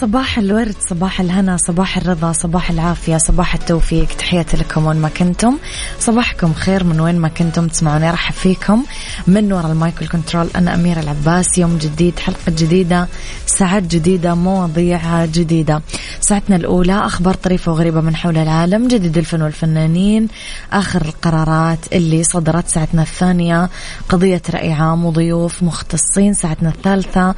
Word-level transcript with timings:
صباح 0.00 0.38
الورد 0.38 0.74
صباح 0.90 1.20
الهنا 1.20 1.56
صباح 1.56 1.96
الرضا 1.96 2.32
صباح 2.32 2.70
العافية 2.70 3.16
صباح 3.16 3.54
التوفيق. 3.54 4.08
تحياتي 4.18 4.56
لكم 4.56 4.86
وين 4.86 4.96
ما 4.96 5.08
كنتم. 5.08 5.58
صباحكم 6.00 6.52
خير 6.52 6.84
من 6.84 7.00
وين 7.00 7.18
ما 7.18 7.28
كنتم 7.28 7.68
تسمعوني. 7.68 8.08
ارحب 8.08 8.34
فيكم. 8.34 8.84
من 9.26 9.52
وراء 9.52 9.72
المايك 9.72 9.94
وال 10.00 10.11
control 10.11 10.48
أنا 10.56 10.74
أميرة 10.74 11.00
العباس. 11.00 11.58
يوم 11.58 11.78
جديد 11.78 12.18
حلقة 12.18 12.52
جديدة 12.58 13.08
ساعات 13.46 13.82
جديدة 13.82 14.34
مواضيع 14.34 15.24
جديدة. 15.24 15.82
ساعتنا 16.20 16.56
الأولى 16.56 16.98
أخبار 17.06 17.34
طريفة 17.34 17.72
وغريبة 17.72 18.00
من 18.00 18.16
حول 18.16 18.38
العالم 18.38 18.88
جديد 18.88 19.18
الفن 19.18 19.42
والفنانين 19.42 20.28
آخر 20.72 21.02
القرارات 21.02 21.78
اللي 21.92 22.24
صدرت 22.24 22.68
ساعتنا 22.68 23.02
الثانية 23.02 23.70
قضية 24.08 24.42
رأي 24.50 24.72
عام 24.72 25.04
وضيوف 25.04 25.62
مختصين 25.62 26.34
ساعتنا 26.34 26.68
الثالثة 26.68 27.34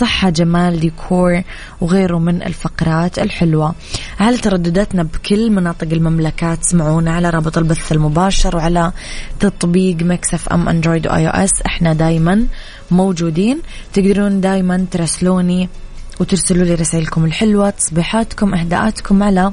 صحة 0.00 0.30
جمال 0.30 0.80
ديكور 0.80 1.42
وغيره 2.02 2.18
من 2.18 2.42
الفقرات 2.42 3.18
الحلوة. 3.18 3.74
على 4.20 4.36
تردداتنا 4.38 5.02
بكل 5.02 5.50
مناطق 5.50 5.88
المملكة 5.92 6.54
تسمعونا 6.54 7.12
على 7.12 7.30
رابط 7.30 7.58
البث 7.58 7.92
المباشر 7.92 8.56
وعلى 8.56 8.92
تطبيق 9.40 9.96
Mix 10.02 10.48
FM 10.48 10.68
Android 10.68 11.06
و 11.06 11.26
iOS؟ 11.26 11.62
إحنا 11.66 11.92
دايما 11.92 12.46
موجودين. 12.90 13.58
تقدرون 13.92 14.40
دايما 14.40 14.86
ترسلوني 14.90 15.68
وترسلوا 16.20 16.64
لي 16.64 16.74
رسائلكم 16.74 17.24
الحلوة 17.24 17.70
تصبيحاتكم 17.70 18.54
أهداءاتكم 18.54 19.22
على 19.22 19.52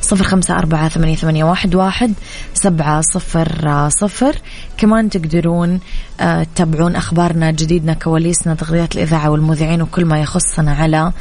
صفر 0.00 0.24
خمسة 0.24 0.54
أربعة 0.54 0.88
ثمانية, 0.88 1.44
واحد, 1.44 1.74
واحد 1.74 2.12
سبعة 2.54 3.00
صفر 3.00 3.88
صفر. 3.88 4.36
كمان 4.76 5.10
تقدرون 5.10 5.80
آه، 6.20 6.42
تتابعون 6.42 6.96
أخبارنا 6.96 7.50
جديدنا 7.50 7.94
كواليسنا 7.94 8.54
تغطيات 8.54 8.96
الإذاعة 8.96 9.30
والمذيعين 9.30 9.82
وكل 9.82 10.04
ما 10.04 10.20
يخصنا 10.20 10.74
على 10.74 11.12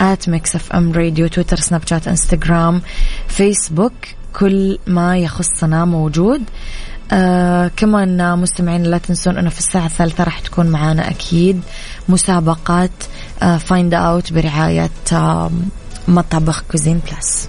at 0.00 0.28
Mix 0.28 0.56
FM 0.56 0.92
Radio 0.92 1.26
تويتر 1.28 1.56
سناب 1.56 1.86
شات 1.86 2.08
إنستغرام 2.08 2.82
فيسبوك. 3.28 3.92
كل 4.32 4.78
ما 4.86 5.18
يخصنا 5.18 5.84
موجود. 5.84 6.42
آه 7.12 7.70
كمان 7.76 8.38
مستمعين 8.38 8.82
لا 8.82 8.98
تنسون 8.98 9.38
إنه 9.38 9.50
في 9.50 9.58
الساعة 9.58 9.86
الثالثة 9.86 10.24
راح 10.24 10.38
تكون 10.40 10.66
معانا 10.66 11.10
أكيد 11.10 11.62
مسابقات 12.08 12.90
آه 13.42 13.56
Find 13.56 13.94
Out 13.94 14.32
برعاية 14.32 14.90
آه 15.12 15.50
مطبخ 16.08 16.62
Cuisine 16.70 17.00
Plus 17.10 17.48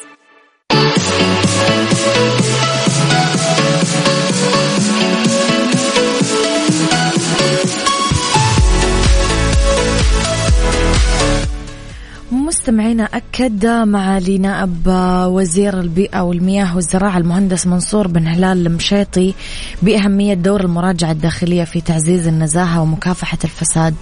مستمعينا 12.51 13.03
أكد 13.03 13.65
معالي 13.65 14.37
نائب 14.37 14.87
وزير 15.25 15.79
البيئة 15.79 16.21
والمياه 16.21 16.75
والزراعة 16.75 17.17
المهندس 17.17 17.67
منصور 17.67 18.07
بن 18.07 18.27
هلال 18.27 18.67
المشيطي 18.67 19.33
بأهمية 19.81 20.33
دور 20.33 20.61
المراجعة 20.61 21.11
الداخلية 21.11 21.63
في 21.63 21.81
تعزيز 21.81 22.27
النزاهة 22.27 22.81
ومكافحة 22.81 23.37
الفساد 23.43 23.95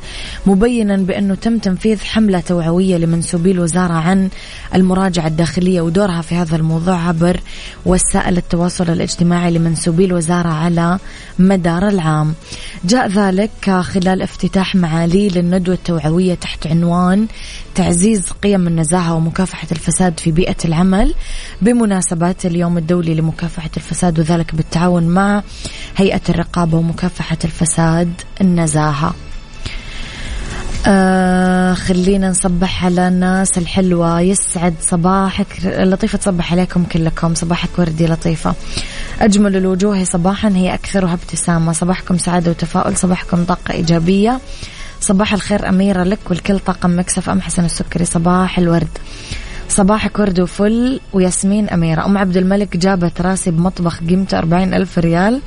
مبينا 0.46 0.98
بأنه 0.98 1.36
تم 1.36 1.58
تنفيذ 1.58 2.00
حملة 2.00 2.40
توعوية 2.40 2.98
لمنسوبي 2.98 3.52
الوزارة 3.52 3.94
عن 3.94 4.30
المراجعة 4.76 5.28
الداخلية 5.28 5.82
ودورها 5.82 6.22
في 6.22 6.36
هذا 6.36 6.56
الموضوع 6.56 7.08
عبر 7.08 7.40
وسائل 7.86 8.38
التواصل 8.38 8.90
الاجتماعي 8.90 9.52
لمنسوبي 9.52 10.06
الوزارة 10.06 10.50
على 10.50 11.00
مدار 11.40 11.88
العام. 11.88 12.34
جاء 12.86 13.08
ذلك 13.08 13.70
خلال 13.82 14.22
افتتاح 14.22 14.76
معالي 14.76 15.30
للندوة 15.30 15.76
التوعوية 15.76 16.34
تحت 16.34 16.68
عنوان 16.68 17.28
تعزيز 17.76 18.24
قيم 18.44 18.68
النزاهة 18.68 19.14
ومكافحة 19.14 19.68
الفساد 19.72 20.20
في 20.20 20.32
بيئة 20.32 20.56
العمل 20.66 21.14
بمناسبة 21.62 22.36
اليوم 22.46 22.78
الدولي 22.78 23.14
لمكافحة 23.14 23.70
الفساد 23.78 24.20
وذلك 24.20 24.56
بالتعاون 24.56 25.04
مع 25.04 25.44
هيئة 25.98 26.22
الرقابة 26.30 26.78
ومكافحة 26.78 27.38
الفساد 27.44 28.14
النزاهة. 28.42 29.14
آه 30.88 31.74
خلينا 31.74 32.30
نصبح 32.30 32.86
على 32.86 33.08
الناس 33.08 33.58
الحلوة. 33.58 34.22
يسعد 34.22 34.74
صباحك. 34.82 35.48
لطيفة 35.64 36.18
تصبح 36.18 36.52
عليكم 36.52 36.84
كلكم. 36.84 37.36
صباحك 37.36 37.70
وردي 37.80 38.08
لطيفة. 38.08 38.54
أجمل 39.22 39.56
الوجوه 39.56 40.04
صباحا 40.04 40.50
هي 40.50 40.74
أكثرها 40.74 41.14
ابتسامة. 41.14 41.72
صباحكم 41.74 42.18
سعادة 42.18 42.52
وتفاؤل. 42.52 42.98
صباحكم 42.98 43.44
طاقة 43.44 43.74
إيجابية. 43.74 44.40
صباح 45.02 45.34
الخير 45.34 45.70
أميرة 45.70 46.04
لك 46.04 46.20
والكل 46.30 46.60
طاقم 46.60 47.00
Mix 47.00 47.30
FM 47.30 47.42
حسن 47.42 47.66
السكري. 47.66 48.06
صباح 48.06 48.58
الورد. 48.58 48.98
صباحك 49.70 50.20
ورد 50.20 50.40
وفل 50.40 51.00
وياسمين 51.14 51.70
أميرة. 51.70 52.06
أم 52.06 52.18
عبد 52.18 52.38
الملك 52.38 52.78
جابت 52.78 53.22
راسي 53.22 53.52
بمطبخ 53.52 54.00
قيمته 54.00 54.38
أربعين 54.38 54.74
ألف 54.74 55.00
ريال. 55.00 55.42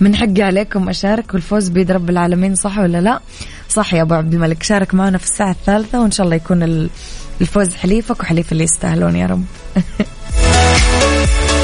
من 0.00 0.16
حقي 0.16 0.42
عليكم 0.42 0.88
أشارك 0.88 1.34
والفوز 1.34 1.68
بيد 1.68 1.90
رب 1.90 2.10
العالمين. 2.10 2.54
صح 2.54 2.78
ولا 2.78 3.00
لا؟ 3.00 3.20
صح 3.68 3.94
يا 3.94 4.02
أبو 4.02 4.14
عبد 4.14 4.34
الملك. 4.34 4.62
شارك 4.62 4.94
معنا 4.94 5.18
في 5.18 5.24
الساعة 5.24 5.50
الثالثة 5.50 6.00
وإن 6.00 6.10
شاء 6.10 6.24
الله 6.24 6.36
يكون 6.36 6.88
الفوز 7.40 7.74
حليفك 7.74 8.20
وحليف 8.20 8.52
اللي 8.52 8.64
يستاهلون 8.64 9.16
يا 9.16 9.26
رب. 9.26 9.44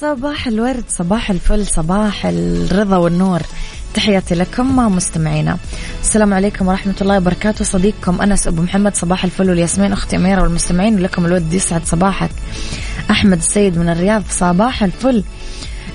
صباح 0.00 0.46
الورد 0.46 0.84
صباح 0.88 1.30
الفل 1.30 1.66
صباح 1.66 2.26
الرضا 2.26 2.96
والنور. 2.96 3.40
تحياتي 3.94 4.34
لكم 4.34 4.76
مستمعينا. 4.76 5.58
السلام 6.02 6.34
عليكم 6.34 6.68
ورحمة 6.68 6.94
الله 7.00 7.16
وبركاته. 7.16 7.64
صديقكم 7.64 8.22
أنس 8.22 8.46
أبو 8.46 8.62
محمد 8.62 8.96
صباح 8.96 9.24
الفل 9.24 9.50
والياسمين 9.50 9.92
أختي 9.92 10.16
أميرة 10.16 10.42
والمستمعين 10.42 10.94
ولكم 10.94 11.26
الود 11.26 11.52
يسعد 11.52 11.84
صباحك. 11.84 12.30
أحمد 13.10 13.38
السيد 13.38 13.78
من 13.78 13.88
الرياض 13.88 14.22
صباح 14.30 14.82
الفل. 14.82 15.24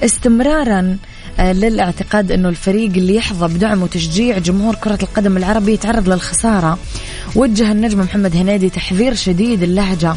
استمرارا 0.03 0.97
للاعتقاد 1.39 2.31
أنه 2.31 2.50
الفريق 2.50 2.91
اللي 2.91 3.15
يحظى 3.15 3.56
بدعم 3.56 3.83
وتشجيع 3.83 4.38
جمهور 4.38 4.75
كرة 4.75 5.00
القدم 5.03 5.38
العربي 5.38 5.74
يتعرض 5.74 6.09
للخسارة. 6.09 6.77
وجه 7.36 7.71
النجم 7.71 8.00
محمد 8.00 8.36
هنيدي 8.36 8.69
تحذير 8.69 9.13
شديد 9.13 9.63
اللهجة 9.63 10.15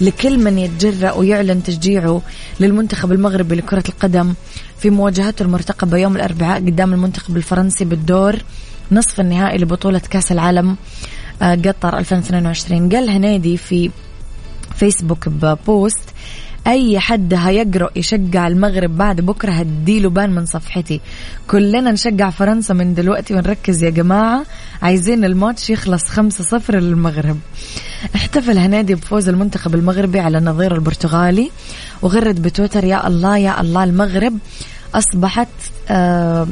لكل 0.00 0.38
من 0.38 0.58
يتجرأ 0.58 1.12
ويعلن 1.12 1.62
تشجيعه 1.62 2.22
للمنتخب 2.60 3.12
المغربي 3.12 3.54
لكرة 3.54 3.84
القدم 3.88 4.34
في 4.78 4.90
مواجهته 4.90 5.42
المرتقبة 5.42 5.98
يوم 5.98 6.16
الأربعاء 6.16 6.58
قدام 6.58 6.92
المنتخب 6.94 7.36
الفرنسي 7.36 7.84
بالدور 7.84 8.36
نصف 8.92 9.20
النهائي 9.20 9.58
لبطولة 9.58 9.98
كأس 10.10 10.32
العالم 10.32 10.76
آه، 11.42 11.54
قطر 11.54 11.98
2022 11.98 12.88
قال 12.88 13.10
هنيدي 13.10 13.56
في 13.56 13.90
فيسبوك 14.76 15.28
ببوست 15.28 16.04
أي 16.66 17.00
حد 17.00 17.34
هيقرأ 17.34 17.90
يشجع 17.96 18.46
المغرب 18.48 18.96
بعد 18.96 19.20
بكرة 19.20 19.52
هديله 19.52 20.10
بان 20.10 20.30
من 20.30 20.46
صفحتي. 20.46 21.00
كلنا 21.46 21.92
نشجع 21.92 22.30
فرنسا 22.30 22.74
من 22.74 22.94
دلوقتي 22.94 23.34
ونركز 23.34 23.82
يا 23.82 23.90
جماعة. 23.90 24.44
عايزين 24.82 25.24
الماتش 25.24 25.70
يخلص 25.70 26.04
خمسة 26.04 26.44
صفر 26.44 26.78
للمغرب. 26.78 27.38
احتفل 28.14 28.58
هنادي 28.58 28.94
بفوز 28.94 29.28
المنتخب 29.28 29.74
المغربي 29.74 30.20
على 30.20 30.40
نظير 30.40 30.74
البرتغالي. 30.74 31.50
وغرد 32.02 32.42
بتويتر 32.42 32.84
يا 32.84 33.06
الله 33.06 33.38
يا 33.38 33.60
الله 33.60 33.84
المغرب. 33.84 34.38
أصبحت 34.94 35.48
آه 35.88 36.48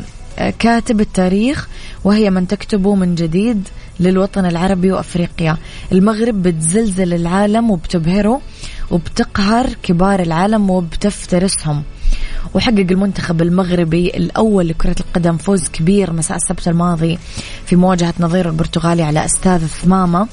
كاتب 0.59 1.00
التاريخ 1.00 1.69
وهي 2.05 2.31
من 2.31 2.49
تكتبه 2.49 2.94
من 2.94 3.14
جديد 3.14 3.69
للوطن 4.00 4.47
العربي 4.47 4.93
وأفريقيا. 4.93 5.56
المغرب 5.93 6.43
بتزلزل 6.43 7.14
العالم 7.14 7.70
وبتبهره. 7.70 8.41
وبتقهر 8.91 9.67
كبار 9.83 10.21
العالم 10.21 10.71
وبتفترسهم. 10.71 11.83
وحقق 12.55 12.87
المنتخب 12.91 13.43
المغربي 13.43 14.09
الأول 14.09 14.69
لكرة 14.69 14.97
القدم 15.00 15.37
فوز 15.37 15.69
كبير 15.69 16.12
مساء 16.12 16.37
السبت 16.37 16.69
الماضي 16.69 17.19
في 17.67 17.77
مواجهة 17.77 18.15
نظير 18.21 18.49
البرتغالي 18.49 19.03
على 19.03 19.25
أستاذ 19.25 19.67
ثمامة 19.67 20.29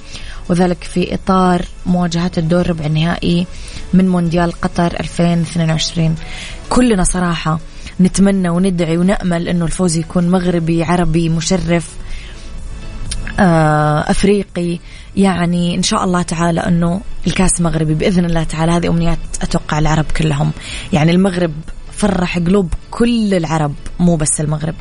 وذلك 0.50 0.84
في 0.84 1.14
إطار 1.14 1.66
مواجهة 1.86 2.32
الدور 2.38 2.70
ربع 2.70 2.86
النهائي 2.86 3.48
من 3.94 4.10
مونديال 4.10 4.52
قطر 4.52 5.00
2022 5.00 6.16
كلنا 6.70 7.04
صراحة 7.04 7.60
نتمنى 8.02 8.50
وندعي 8.50 8.98
ونأمل 8.98 9.48
أنه 9.48 9.66
الفوز 9.66 9.98
يكون 9.98 10.30
مغربي 10.30 10.84
عربي 10.84 11.30
مشرف 11.30 11.90
أفريقي. 13.40 14.80
يعني 15.16 15.76
إن 15.76 15.84
شاء 15.84 16.04
الله 16.04 16.22
تعالى 16.22 16.60
أنه 16.60 17.02
الكاس 17.28 17.62
مغربي 17.62 17.94
بإذن 17.94 18.26
الله 18.26 18.44
تعالى. 18.44 18.72
هذه 18.72 18.88
أمنيات 18.88 19.20
أتوقع 19.42 19.80
العرب 19.80 20.06
كلهم. 20.18 20.52
يعني 20.94 21.12
المغرب 21.12 21.54
فرح 21.92 22.38
قلوب 22.38 22.74
كل 22.92 23.34
العرب 23.34 23.74
مو 24.00 24.16
بس 24.16 24.42
المغرب. 24.42 24.76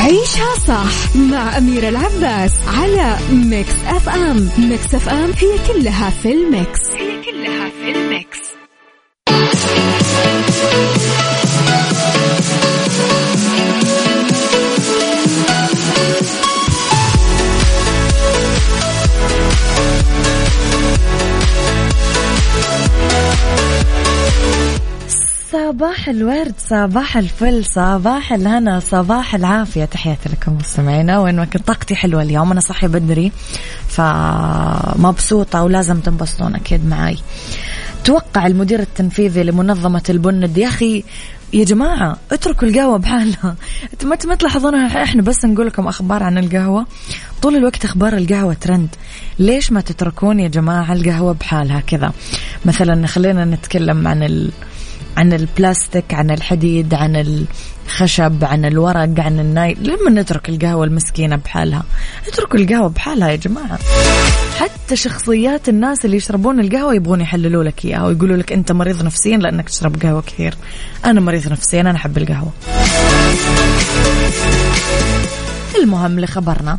عيشها 0.00 0.54
صح 0.66 1.16
مع 1.16 1.58
أميرة 1.58 1.88
العباس 1.88 2.52
على 2.68 3.18
Mix 3.32 3.74
FM 3.86 4.50
Mix 4.58 4.94
FM 4.94 5.30
هي 5.38 5.72
كلها 5.72 6.10
في 6.10 6.32
ال 6.32 6.42
mix. 6.42 6.80
هي 6.94 7.22
كلها 7.24 7.70
في 7.70 7.98
ال 7.98 8.06
mix. 8.06 8.38
صباح 25.72 26.08
الورد 26.08 26.54
صباح 26.58 27.16
الفل 27.16 27.64
صباح 27.64 28.32
الهنا 28.32 28.80
صباح 28.80 29.34
العافية. 29.34 29.84
تحياتي 29.84 30.28
لكم 30.28 30.56
مستمعينا. 30.56 31.18
وين 31.18 31.36
ما 31.36 31.44
كنت 31.44 31.66
طاقتي 31.66 31.94
حلوة 31.94 32.22
اليوم 32.22 32.52
أنا 32.52 32.60
صاحية 32.60 32.88
بدري 32.88 33.32
فمبسوطة 33.88 35.62
ولازم 35.62 36.00
تنبسطون 36.00 36.54
أكيد 36.54 36.86
معاي. 36.86 37.18
توقع 38.04 38.46
المدير 38.46 38.80
التنفيذي 38.80 39.42
لمنظمة 39.42 40.02
البند 40.10 40.58
يا 40.58 40.68
أخي 40.68 41.04
يا 41.52 41.64
جماعة 41.64 42.16
اتركوا 42.32 42.68
القهوة 42.68 42.98
بحالها. 42.98 43.56
ما 44.04 44.18
ما 44.24 44.34
تلاحظونها 44.34 45.02
إحنا 45.02 45.22
بس 45.22 45.44
نقول 45.44 45.66
لكم 45.66 45.88
أخبار 45.88 46.22
عن 46.22 46.38
القهوة. 46.38 46.86
طول 47.42 47.56
الوقت 47.56 47.84
أخبار 47.84 48.16
القهوة 48.16 48.54
ترند. 48.54 48.88
ليش 49.38 49.72
ما 49.72 49.80
تتركون 49.80 50.40
يا 50.40 50.48
جماعة 50.48 50.92
القهوة 50.92 51.32
بحالها 51.32 51.80
كذا؟ 51.80 52.12
مثلا 52.64 53.06
خلينا 53.06 53.44
نتكلم 53.44 54.08
عن 54.08 54.22
ال... 54.22 54.50
عن 55.16 55.32
البلاستيك 55.32 56.14
عن 56.14 56.30
الحديد 56.30 56.94
عن 56.94 57.16
الخشب 57.86 58.44
عن 58.44 58.64
الورق 58.64 59.20
عن 59.20 59.40
الناي 59.40 59.74
لما 59.74 60.20
نترك 60.20 60.48
القهوة 60.48 60.84
المسكينة 60.84 61.36
بحالها. 61.36 61.82
اتركوا 62.28 62.58
القهوة 62.58 62.88
بحالها 62.88 63.30
يا 63.30 63.36
جماعة. 63.36 63.78
حتى 64.58 64.96
شخصيات 64.96 65.68
الناس 65.68 66.04
اللي 66.04 66.16
يشربون 66.16 66.60
القهوة 66.60 66.94
يبغون 66.94 67.20
يحللوا 67.20 67.64
لك 67.64 67.84
إياها 67.84 68.06
ويقولوا 68.06 68.36
لك 68.36 68.52
أنت 68.52 68.72
مريض 68.72 69.02
نفسيا 69.02 69.36
لأنك 69.36 69.68
تشرب 69.68 70.02
قهوة 70.02 70.22
كثير. 70.22 70.54
أنا 71.04 71.20
مريض 71.20 71.48
نفسيا 71.48 71.80
أنا 71.80 71.96
أحب 71.96 72.18
القهوة. 72.18 72.52
المهم 75.76 76.20
لخبرنا. 76.20 76.78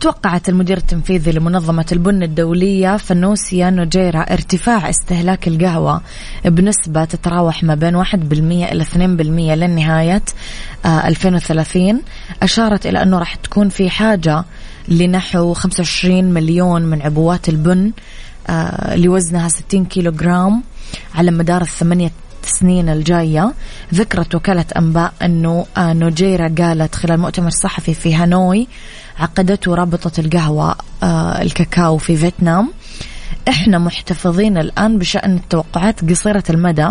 توقعت 0.00 0.48
المدير 0.48 0.76
التنفيذي 0.76 1.32
لمنظمة 1.32 1.86
البن 1.92 2.22
الدولية 2.22 2.96
فنوسيا 2.96 3.70
نوجيرا 3.70 4.20
ارتفاع 4.20 4.90
استهلاك 4.90 5.48
القهوة 5.48 6.00
بنسبة 6.44 7.04
تتراوح 7.04 7.64
ما 7.64 7.74
بين 7.74 8.04
1% 8.04 8.06
إلى 8.72 8.84
2% 8.84 8.98
لنهاية 9.54 10.22
2030 10.86 11.90
آه، 11.90 11.98
أشارت 12.42 12.86
إلى 12.86 13.02
أنه 13.02 13.18
راح 13.18 13.34
تكون 13.34 13.68
في 13.68 13.90
حاجة 13.90 14.44
لنحو 14.88 15.54
25 15.54 16.24
مليون 16.24 16.82
من 16.82 17.02
عبوات 17.02 17.48
البن 17.48 17.92
آه، 18.48 18.96
لوزنها 18.96 19.48
60 19.48 19.84
كيلو 19.84 20.10
جرام 20.12 20.62
على 21.14 21.30
مدار 21.30 21.62
الثمانية 21.62 22.12
السنين 22.48 22.88
الجاية. 22.88 23.52
ذكرت 23.94 24.34
وكالة 24.34 24.64
أنباء 24.76 25.12
أنه 25.22 25.66
آه، 25.76 25.92
نوجيرا 25.92 26.54
قالت 26.58 26.94
خلال 26.94 27.20
مؤتمر 27.20 27.50
صحفي 27.50 27.94
في 27.94 28.14
هانوي 28.14 28.68
عقدته 29.18 29.74
رابطة 29.74 30.20
القهوة 30.20 30.76
آه، 31.02 31.42
الكاكاو 31.42 31.98
في 31.98 32.16
فيتنام. 32.16 32.72
إحنا 33.48 33.78
محتفظين 33.78 34.58
الآن 34.58 34.98
بشأن 34.98 35.36
التوقعات 35.36 36.10
قصيرة 36.10 36.44
المدى 36.50 36.88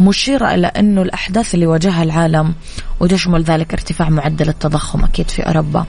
مشيرة 0.00 0.54
إلى 0.54 0.66
أنه 0.66 1.02
الأحداث 1.02 1.54
اللي 1.54 1.66
واجهها 1.66 2.02
العالم 2.02 2.54
وتشمل 3.00 3.42
ذلك 3.42 3.72
ارتفاع 3.72 4.08
معدل 4.08 4.48
التضخم 4.48 5.04
أكيد 5.04 5.30
في 5.30 5.42
أوروبا. 5.42 5.86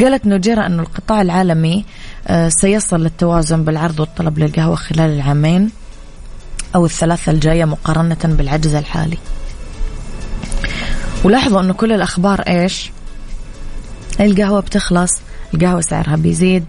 قالت 0.00 0.26
نوجيرا 0.26 0.66
انه 0.66 0.82
القطاع 0.82 1.22
العالمي 1.22 1.84
آه، 2.28 2.48
سيصل 2.48 3.00
للتوازن 3.00 3.64
بالعرض 3.64 4.00
والطلب 4.00 4.38
للقهوة 4.38 4.76
خلال 4.76 5.10
العامين. 5.10 5.70
أو 6.78 6.84
الثلاثة 6.84 7.32
الجاية 7.32 7.64
مقارنة 7.64 8.18
بالعجز 8.24 8.74
الحالي. 8.74 9.18
ولاحظوا 11.24 11.60
أنه 11.60 11.72
كل 11.72 11.92
الأخبار 11.92 12.40
إيش؟ 12.40 12.90
القهوة 14.20 14.60
بتخلص 14.60 15.10
القهوة 15.54 15.80
سعرها 15.80 16.16
بيزيد. 16.16 16.64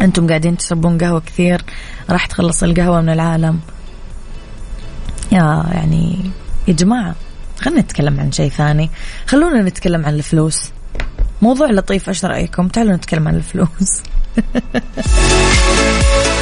أنتم 0.00 0.28
قاعدين 0.28 0.56
تشربون 0.56 0.98
قهوة 0.98 1.20
كثير 1.20 1.62
راح 2.10 2.26
تخلص 2.26 2.62
القهوة 2.62 3.00
من 3.00 3.08
العالم. 3.08 3.60
يا 5.32 5.64
يعني 5.72 6.30
يا 6.68 6.72
جماعة 6.72 7.14
خلينا 7.60 7.80
نتكلم 7.80 8.20
عن 8.20 8.32
شيء 8.32 8.50
ثاني. 8.50 8.90
خلونا 9.26 9.62
نتكلم 9.62 10.06
عن 10.06 10.14
الفلوس. 10.14 10.70
موضوع 11.42 11.70
لطيف 11.70 12.08
إيش 12.08 12.24
رايكم 12.24 12.68
تعالوا 12.68 12.96
نتكلم 12.96 13.28
عن 13.28 13.34
الفلوس. 13.34 14.02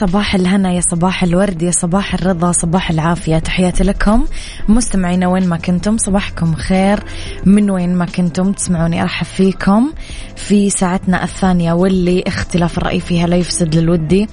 صباح 0.00 0.34
الهنا 0.34 0.72
يا 0.72 0.80
صباح 0.80 1.22
الورد 1.22 1.62
يا 1.62 1.70
صباح 1.70 2.14
الرضا 2.14 2.52
صباح 2.52 2.90
العافية. 2.90 3.38
تحياتي 3.38 3.84
لكم. 3.84 4.24
مستمعينا 4.68 5.28
وين 5.28 5.48
ما 5.48 5.56
كنتم 5.56 5.96
صباحكم 5.96 6.54
خير. 6.54 7.00
من 7.44 7.70
وين 7.70 7.94
ما 7.94 8.04
كنتم 8.04 8.52
تسمعوني 8.52 9.02
أرحب 9.02 9.26
فيكم. 9.26 9.92
في 10.36 10.70
ساعتنا 10.70 11.24
الثانية 11.24 11.72
واللي 11.72 12.24
اختلاف 12.26 12.78
الرأي 12.78 13.00
فيها 13.00 13.26
لا 13.26 13.36
يفسد 13.36 13.74
للودي. 13.74 14.28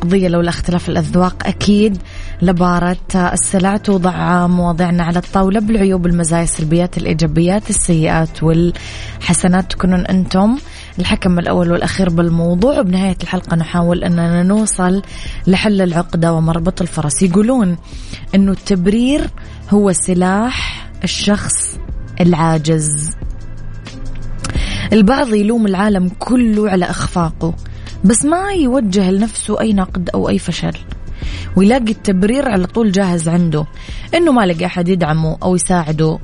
قضية 0.00 0.28
لولا 0.28 0.48
اختلاف 0.48 0.88
الأذواق 0.88 1.46
أكيد 1.46 1.98
لبارة 2.42 2.96
السلع. 3.14 3.76
توضع 3.76 4.46
مواضيعنا 4.46 5.04
على 5.04 5.18
الطاولة 5.18 5.60
بالعيوب 5.60 6.06
المزايا 6.06 6.42
السلبيات 6.42 6.98
الإيجابيات 6.98 7.70
السيئات 7.70 8.42
والحسنات. 8.42 9.72
تكونون 9.72 10.06
أنتم 10.06 10.56
الحكم 10.98 11.38
الأول 11.38 11.72
والأخير 11.72 12.08
بالموضوع. 12.08 12.80
وبنهاية 12.80 13.16
الحلقة 13.22 13.56
نحاول 13.56 14.04
أننا 14.04 14.42
نوصل 14.42 15.02
لحل 15.46 15.82
العقدة 15.82 16.32
ومربط 16.32 16.80
الفرس. 16.80 17.22
يقولون 17.22 17.76
أنه 18.34 18.52
التبرير 18.52 19.30
هو 19.70 19.92
سلاح 19.92 20.88
الشخص 21.04 21.78
العاجز. 22.20 23.10
البعض 24.92 25.34
يلوم 25.34 25.66
العالم 25.66 26.08
كله 26.18 26.70
على 26.70 26.84
إخفاقه 26.84 27.54
بس 28.04 28.24
ما 28.24 28.52
يوجه 28.52 29.10
لنفسه 29.10 29.60
أي 29.60 29.72
نقد 29.72 30.10
أو 30.14 30.28
أي 30.28 30.38
فشل. 30.38 30.78
ويلاقي 31.56 31.90
التبرير 31.90 32.48
على 32.48 32.66
طول 32.66 32.92
جاهز 32.92 33.28
عنده 33.28 33.66
إنه 34.14 34.32
ما 34.32 34.46
لقى 34.46 34.66
أحد 34.66 34.88
يدعمه 34.88 35.36
أو 35.42 35.54
يساعده. 35.54 36.18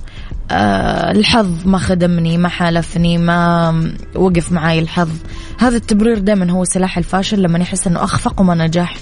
الحظ 0.53 1.67
ما 1.67 1.79
خدمني 1.79 2.39
ما 2.39 2.49
حالفني 2.49 3.19
ما 3.19 3.95
وقف 4.15 4.53
معاي 4.53 4.79
الحظ. 4.79 5.11
هذا 5.59 5.77
التبرير 5.77 6.19
دائما 6.19 6.51
هو 6.51 6.65
سلاح 6.65 6.99
الفاشل 6.99 7.43
لما 7.43 7.59
يحس 7.59 7.87
إنه 7.87 8.05
أخفق 8.05 8.41
وما 8.41 8.55
نجح 8.55 8.97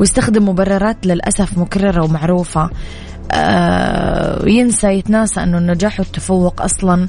ويستخدم 0.00 0.48
مبررات 0.48 1.06
للأسف 1.06 1.58
مكررة 1.58 2.04
ومعروفة. 2.04 2.70
أه 3.32 4.48
ينسى 4.48 4.86
يتناسى 4.86 5.42
إنه 5.42 5.58
النجاح 5.58 6.00
والتفوق 6.00 6.62
أصلا 6.62 7.08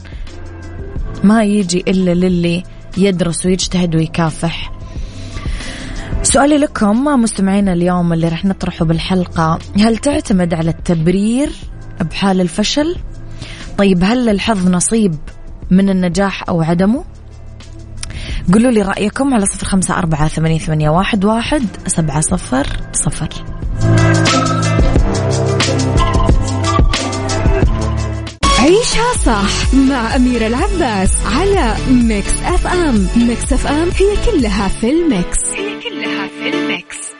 ما 1.24 1.44
يجي 1.44 1.84
إلا 1.88 2.14
للي 2.14 2.64
يدرس 2.98 3.46
ويجتهد 3.46 3.96
ويكافح. 3.96 4.72
سؤالي 6.24 6.58
لكم 6.58 7.06
مستمعينا 7.06 7.74
اليوم 7.74 8.14
اللي 8.14 8.28
رح 8.28 8.46
نطرحه 8.46 8.86
بالحلقة 8.86 9.60
هل 9.78 9.98
تعتمد 9.98 10.54
على 10.54 10.70
التبرير 10.70 11.50
بحال 12.02 12.42
الفشل؟ 12.42 12.96
طيب 13.78 14.04
هل 14.04 14.30
الحظ 14.30 14.68
نصيب 14.68 15.16
من 15.72 15.90
النجاح 15.90 16.44
أو 16.50 16.62
عدمه؟ 16.62 17.04
قولوا 18.54 18.72
لي 18.72 18.82
رأيكم 18.82 19.34
على 19.34 19.46
صفر 19.46 19.66
خمسة 19.66 19.98
أربعة 19.98 20.28
ثمانية, 20.28 20.60
ثمانية 20.60 20.90
واحد, 20.90 21.26
واحد 21.26 21.64
سبعة 21.88 22.22
صفر 22.22 22.68
صفر. 22.94 23.30
عيشها 28.60 29.14
صح 29.26 29.74
مع 29.74 30.16
أميرة 30.16 30.48
العباس 30.48 31.12
على 31.26 31.76
Mix 31.90 32.34
FM. 32.46 33.08
Mix 33.16 33.54
FM 33.54 33.90
هي 34.00 34.32
كلها 34.32 34.68
في 34.68 34.92
ال 34.92 35.01
mix. 35.01 35.40
هي 35.50 35.80
كلها 35.82 36.28
في 36.28 36.50
ال 36.50 36.62
mix. 36.62 37.14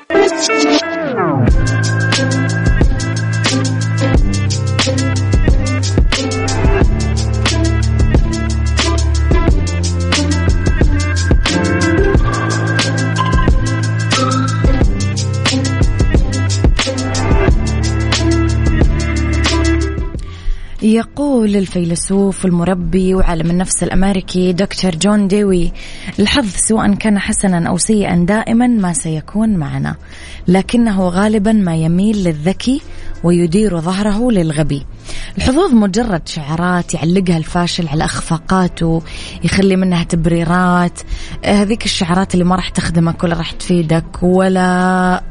يقول 20.84 21.56
الفيلسوف 21.56 22.46
المربي 22.46 23.16
وعالم 23.16 23.50
النفس 23.50 23.84
الأمريكي 23.84 24.54
دكتور 24.54 24.96
جون 24.96 25.28
ديوي 25.28 25.72
الحظ 26.20 26.50
سواء 26.50 26.94
كان 26.94 27.20
حسنا 27.20 27.70
أو 27.70 27.78
سيئا 27.78 28.26
دائما 28.28 28.68
ما 28.68 28.94
سيكون 28.94 29.50
معنا 29.50 29.96
لكنه 30.48 31.08
غالبا 31.08 31.52
ما 31.52 31.76
يميل 31.76 32.18
للذكي 32.18 32.82
ويدير 33.24 33.80
ظهره 33.80 34.32
للغبي. 34.32 34.86
الحظوظ 35.38 35.74
مجرد 35.74 36.28
شعارات 36.28 36.94
يعلقها 36.94 37.38
الفاشل 37.38 37.88
على 37.88 38.06
أخفاقاته 38.06 39.02
يخلي 39.44 39.76
منها 39.76 40.04
تبريرات 40.04 41.00
هذيك 41.46 41.86
الشعارات 41.86 42.34
اللي 42.34 42.46
ما 42.46 42.56
راح 42.56 42.70
تخدمك 42.70 43.24
ولا 43.24 43.36
راح 43.36 43.52
تفيدك 43.52 44.24
ولا 44.24 45.24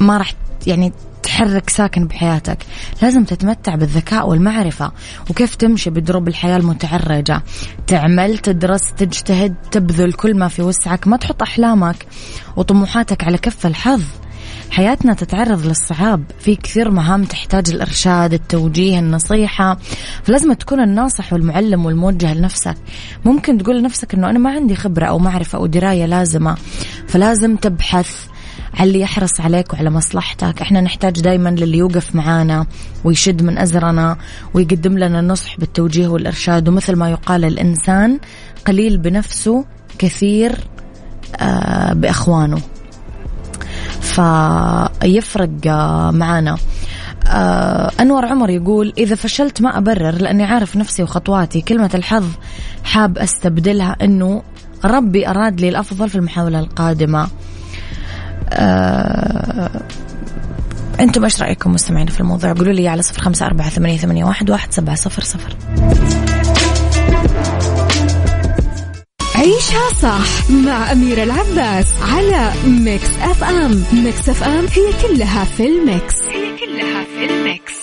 ما 0.00 0.18
راح 0.18 0.34
يعني 0.66 0.92
تحرك 1.34 1.70
ساكن 1.70 2.06
بحياتك. 2.06 2.58
لازم 3.02 3.24
تتمتع 3.24 3.74
بالذكاء 3.74 4.28
والمعرفة. 4.28 4.92
وكيف 5.30 5.54
تمشي 5.54 5.90
بدروب 5.90 6.28
الحياة 6.28 6.56
المتعرجة. 6.56 7.42
تعمل 7.86 8.38
تدرس 8.38 8.92
تجتهد 8.96 9.54
تبذل 9.70 10.12
كل 10.12 10.34
ما 10.34 10.48
في 10.48 10.62
وسعك. 10.62 11.06
ما 11.06 11.16
تحط 11.16 11.42
أحلامك 11.42 12.06
وطموحاتك 12.56 13.24
على 13.24 13.38
كف 13.38 13.66
الحظ. 13.66 14.02
حياتنا 14.70 15.14
تتعرض 15.14 15.66
للصعاب. 15.66 16.24
في 16.38 16.56
كثير 16.56 16.90
مهام 16.90 17.24
تحتاج 17.24 17.70
الإرشاد 17.70 18.32
التوجيه 18.32 18.98
النصيحة. 18.98 19.78
فلازم 20.22 20.52
تكون 20.52 20.80
الناصح 20.80 21.32
والمعلم 21.32 21.86
والموجه 21.86 22.34
لنفسك. 22.34 22.76
ممكن 23.24 23.58
تقول 23.58 23.78
لنفسك 23.78 24.14
أنه 24.14 24.30
أنا 24.30 24.38
ما 24.38 24.50
عندي 24.50 24.76
خبرة 24.76 25.06
أو 25.06 25.18
معرفة 25.18 25.58
أو 25.58 25.66
دراية 25.66 26.06
لازمة. 26.06 26.56
فلازم 27.08 27.56
تبحث 27.56 28.26
على 28.74 28.88
اللي 28.88 29.00
يحرص 29.00 29.40
عليك 29.40 29.72
وعلى 29.72 29.90
مصلحتك. 29.90 30.60
إحنا 30.62 30.80
نحتاج 30.80 31.20
دايما 31.20 31.48
للي 31.48 31.78
يوقف 31.78 32.14
معانا 32.14 32.66
ويشد 33.04 33.42
من 33.42 33.58
أزرنا 33.58 34.16
ويقدم 34.54 34.98
لنا 34.98 35.20
النصح 35.20 35.58
بالتوجيه 35.58 36.08
والإرشاد. 36.08 36.68
ومثل 36.68 36.96
ما 36.96 37.10
يقال 37.10 37.44
الإنسان 37.44 38.20
قليل 38.66 38.98
بنفسه 38.98 39.64
كثير 39.98 40.58
آه 41.36 41.92
بإخوانه. 41.92 42.60
فيفرق 44.00 45.50
آه 45.66 46.10
معانا. 46.10 46.56
آه 47.26 47.90
أنور 48.00 48.26
عمر 48.26 48.50
يقول 48.50 48.92
إذا 48.98 49.14
فشلت 49.14 49.62
ما 49.62 49.78
أبرر 49.78 50.10
لأني 50.10 50.44
عارف 50.44 50.76
نفسي 50.76 51.02
وخطواتي. 51.02 51.60
كلمة 51.60 51.90
الحظ 51.94 52.24
حاب 52.84 53.18
أستبدلها 53.18 53.96
أنه 54.02 54.42
ربي 54.84 55.28
أراد 55.28 55.60
لي 55.60 55.68
الأفضل 55.68 56.10
في 56.10 56.16
المحاولة 56.16 56.58
القادمة. 56.58 57.28
آه 58.50 59.70
أنتم 61.00 61.24
إيش 61.24 61.42
رأيكم 61.42 61.72
مستمعين 61.72 62.06
في 62.06 62.20
الموضوع؟ 62.20 62.52
قولوا 62.52 62.72
لي 62.72 62.88
على 62.88 63.02
صفر 63.02 63.20
خمسة 63.20 63.46
أربعة 63.46 63.68
ثمانية, 63.68 63.96
ثمانية 63.98 64.24
واحد, 64.24 64.50
واحد 64.50 64.72
سبعة 64.72 64.94
صفر 64.96 65.22
صفر. 65.22 65.56
عيشها 69.34 69.90
صح 70.02 70.50
مع 70.50 70.92
أميرة 70.92 71.22
العباس 71.22 71.86
على 72.02 72.52
Mix 72.66 73.10
FM. 73.22 73.84
Mix 73.92 74.28
FM 74.28 74.66
هي 74.66 74.92
كلها 75.02 75.44
في 75.44 75.66
ال 75.66 75.76
mix. 75.76 76.14
هي 76.22 76.56
كلها 76.56 77.04
في 77.04 77.24
ال 77.24 77.34
mix. 77.34 77.74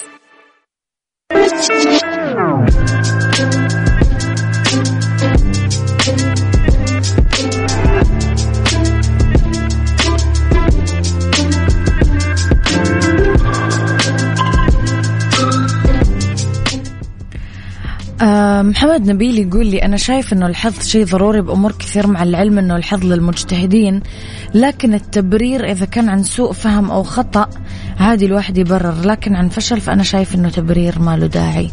محمد 18.64 19.10
نبيل 19.10 19.40
يقول 19.40 19.66
لي 19.66 19.86
أنا 19.86 19.98
شايف 19.98 20.34
أنه 20.34 20.48
الحظ 20.48 20.82
شيء 20.82 21.06
ضروري 21.06 21.42
بأمور 21.42 21.72
كثير 21.72 22.08
مع 22.08 22.24
العلم 22.24 22.58
أنه 22.58 22.76
الحظ 22.76 23.06
للمجتهدين 23.06 24.02
لكن 24.54 24.94
التبرير 24.94 25.72
إذا 25.72 25.86
كان 25.86 26.10
عن 26.10 26.24
سوء 26.24 26.52
فهم 26.52 26.92
أو 26.92 27.04
خطأ 27.04 27.50
عادي 28.00 28.26
الواحد 28.26 28.58
يبرر 28.58 28.96
لكن 29.06 29.36
عن 29.36 29.50
فشل 29.50 29.82
فأنا 29.82 30.04
شايف 30.04 30.36
أنه 30.36 30.50
تبرير 30.50 31.00
ما 31.00 31.18
له 31.18 31.28
داعي. 31.28 31.72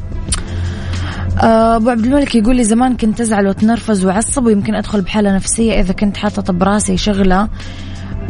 آه، 1.42 1.76
أبو 1.76 1.90
عبد 1.90 2.04
الملك 2.04 2.34
يقول 2.34 2.56
لي 2.56 2.64
زمان 2.64 2.96
كنت 2.96 3.20
أزعل 3.20 3.46
وأتنرفز 3.46 4.04
وأعصب 4.04 4.46
ويمكن 4.46 4.74
أدخل 4.74 5.00
بحالة 5.00 5.34
نفسية 5.36 5.80
إذا 5.80 5.92
كنت 5.92 6.16
حاطة 6.16 6.52
براسي 6.52 6.96
شغلة 6.96 7.48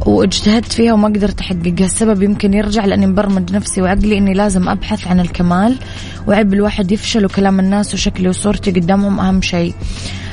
واجتهدت 0.07 0.73
فيها 0.73 0.93
وما 0.93 1.09
قدرت 1.09 1.41
أحققها. 1.41 1.87
السبب 1.87 2.23
يمكن 2.23 2.55
يرجع 2.55 2.85
لأني 2.85 3.07
مبرمج 3.07 3.53
نفسي 3.53 3.83
وعقلي 3.83 4.19
إني 4.19 4.35
لازم 4.35 4.69
أبحث 4.69 5.07
عن 5.07 5.21
الكمال 5.21 5.79
وعيب 6.27 6.55
الواحد 6.55 6.93
يفشل 6.93 7.25
وكلام 7.25 7.61
الناس 7.61 7.95
وشكلي 7.95 8.29
وصورتي 8.29 8.71
قدامهم 8.71 9.21
أهم 9.21 9.43
شيء. 9.43 9.75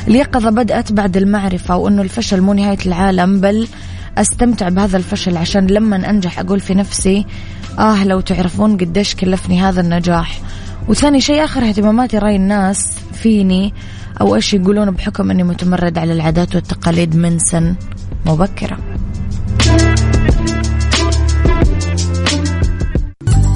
اليقظه 0.08 0.50
بدأت 0.50 0.92
بعد 0.92 1.18
المعرفة 1.18 1.78
وإنه 1.78 2.02
الفشل 2.02 2.42
مو 2.42 2.54
نهاية 2.54 2.78
العالم 2.86 3.40
بل 3.40 3.68
أستمتع 4.18 4.70
بهذا 4.70 4.98
الفشل 4.98 5.38
عشان 5.38 5.68
لما 5.68 6.10
أنجح 6.10 6.40
أقول 6.40 6.60
في 6.60 6.74
نفسي 6.74 7.26
آه 7.80 8.04
لو 8.04 8.20
تعرفون 8.20 8.78
قديش 8.78 9.16
كلفني 9.16 9.62
هذا 9.62 9.82
النجاح. 9.82 10.40
وثاني 10.88 11.22
شيء 11.22 11.44
آخر 11.44 11.64
اهتماماتي 11.64 12.18
رأي 12.18 12.36
الناس 12.36 12.92
فيني 13.14 13.74
أو 14.22 14.36
إيش 14.36 14.54
يقولون 14.54 14.92
بحكم 14.92 15.32
إني 15.32 15.44
متمرد 15.44 15.98
على 15.98 16.14
العادات 16.14 16.56
والتقاليد 16.56 17.16
من 17.16 17.40
سن 17.40 17.76
مبكره 18.26 18.78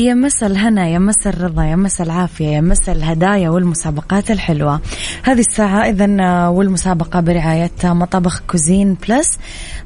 يا 0.00 0.14
مسا 0.14 0.46
الهنا 0.46 0.88
يا 0.88 0.98
مسا 0.98 1.30
الرضا 1.30 1.64
يا 1.64 1.76
مسا 1.76 2.04
العافية 2.04 2.46
يا 2.48 2.60
مسا 2.60 2.92
الهدايا 2.92 3.50
والمسابقات 3.50 4.30
الحلوة. 4.30 4.80
هذه 5.22 5.38
الساعة 5.40 5.88
إذا 5.88 6.16
آه، 6.20 6.50
والمسابقة 6.50 7.20
برعاية 7.20 7.70
مطابخ 7.84 8.42
Cuisine 8.46 8.96
Plus. 9.08 9.38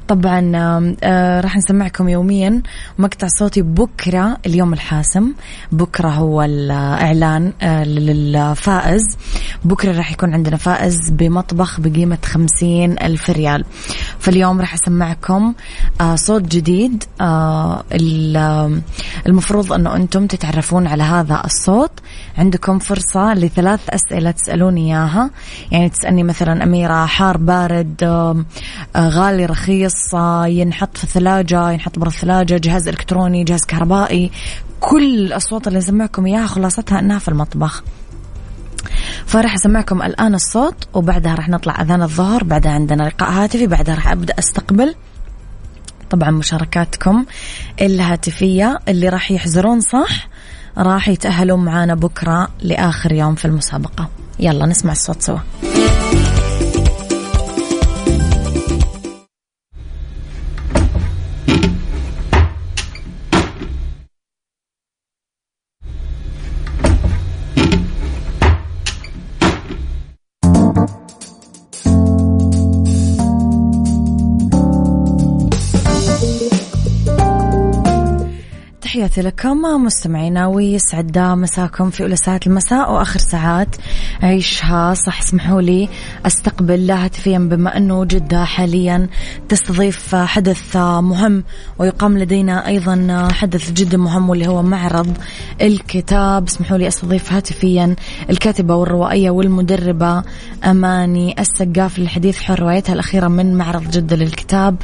طبعا 0.07 0.51
آه 1.03 1.41
راح 1.41 1.57
نسمعكم 1.57 2.09
يوميا 2.09 2.61
مقطع 2.99 3.27
صوتي 3.27 3.61
بكرة 3.61 4.37
اليوم 4.45 4.73
الحاسم. 4.73 5.33
بكرة 5.71 6.09
هو 6.09 6.41
الإعلان 6.43 7.53
آه 7.61 7.83
للفائز. 7.83 9.03
بكرة 9.65 9.97
راح 9.97 10.11
يكون 10.11 10.33
عندنا 10.33 10.57
فائز 10.57 10.95
بمطبخ 11.09 11.79
بقيمة 11.79 12.17
خمسين 12.25 12.95
ألف 13.01 13.29
ريال. 13.29 13.65
فاليوم 14.19 14.61
راح 14.61 14.73
أسمعكم 14.73 15.53
آه 16.01 16.15
صوت 16.15 16.41
جديد 16.41 17.03
آه 17.21 17.83
المفروض 19.27 19.73
أنه 19.73 19.95
أنتم 20.05 20.27
تتعرفون 20.27 20.87
على 20.87 21.03
هذا 21.03 21.41
الصوت. 21.45 21.91
عندكم 22.37 22.79
فرصة 22.79 23.33
لثلاث 23.33 23.79
أسئلة 23.89 24.31
تسألوني 24.31 24.87
إياها. 24.87 25.29
يعني 25.71 25.89
تسألني 25.89 26.23
مثلا 26.23 26.63
أميرة 26.63 27.05
حار 27.05 27.37
بارد 27.37 28.03
آه 28.03 28.45
غالي 28.97 29.45
رخيص 29.45 30.13
ينحط 30.45 30.97
في 30.97 31.03
الثلاجة 31.03 31.71
ينحط 31.71 31.99
برا 31.99 32.07
الثلاجة 32.07 32.57
جهاز 32.57 32.87
إلكتروني 32.87 33.43
جهاز 33.43 33.65
كهربائي. 33.65 34.31
كل 34.79 35.25
الأصوات 35.25 35.67
اللي 35.67 35.79
نسمعكم 35.79 36.25
إياها 36.25 36.47
خلاصتها 36.47 36.99
أنها 36.99 37.19
في 37.19 37.27
المطبخ. 37.27 37.83
فراح 39.25 39.53
أسمعكم 39.53 40.01
الآن 40.01 40.35
الصوت 40.35 40.87
وبعدها 40.93 41.35
راح 41.35 41.49
نطلع 41.49 41.81
أذان 41.81 42.01
الظهر 42.01 42.43
بعدها 42.43 42.71
عندنا 42.71 43.03
لقاء 43.03 43.31
هاتفي 43.31 43.67
بعدها 43.67 43.95
راح 43.95 44.11
أبدأ 44.11 44.33
أستقبل 44.39 44.95
طبعا 46.09 46.31
مشاركاتكم 46.31 47.25
الهاتفية 47.81 48.79
اللي 48.87 49.09
راح 49.09 49.31
يحزرون 49.31 49.81
صح 49.81 50.27
راح 50.77 51.07
يتأهلوا 51.07 51.57
معانا 51.57 51.95
بكرة 51.95 52.49
لآخر 52.61 53.11
يوم 53.11 53.35
في 53.35 53.45
المسابقة. 53.45 54.09
يلا 54.39 54.65
نسمع 54.65 54.91
الصوت 54.91 55.21
سوا. 55.21 55.39
تحياتي 79.05 79.21
لكم 79.21 79.61
مستمعينا 79.61 80.47
ويسعد 80.47 81.17
مساكم 81.17 81.89
في 81.89 82.03
أولى 82.03 82.15
ساعات 82.15 82.47
المساء 82.47 82.93
وآخر 82.93 83.19
ساعات 83.19 83.75
عيشها. 84.23 84.93
صح 84.93 85.21
اسمحوا 85.21 85.61
لي 85.61 85.89
أستقبل 86.25 86.91
هاتفيا 86.91 87.37
بما 87.37 87.77
أنه 87.77 88.05
جدة 88.05 88.45
حاليا 88.45 89.07
تستضيف 89.49 90.15
حدث 90.15 90.77
مهم 90.77 91.43
ويقام 91.79 92.17
لدينا 92.17 92.67
أيضا 92.67 93.27
حدث 93.31 93.71
جدا 93.71 93.97
مهم 93.97 94.29
واللي 94.29 94.47
هو 94.47 94.63
معرض 94.63 95.17
الكتاب. 95.61 96.47
اسمحوا 96.47 96.77
لي 96.77 96.87
أستضيف 96.87 97.33
هاتفيا 97.33 97.95
الكاتبة 98.29 98.75
والروائية 98.75 99.29
والمدربة 99.29 100.23
أماني 100.65 101.35
السقاف 101.39 101.99
للحديث 101.99 102.39
حول 102.39 102.59
روايتها 102.59 102.93
الأخيرة 102.93 103.27
من 103.27 103.57
معرض 103.57 103.91
جدة 103.91 104.15
للكتاب 104.15 104.75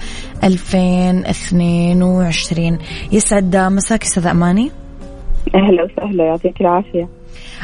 2022 0.43 2.77
يسعد 3.11 3.55
مساك 3.55 4.03
أستاذ 4.11 4.27
أماني. 4.27 4.71
أهلا 5.55 5.83
وسهلا 5.83 6.25
يعطيك 6.25 6.61
العافية. 6.61 7.07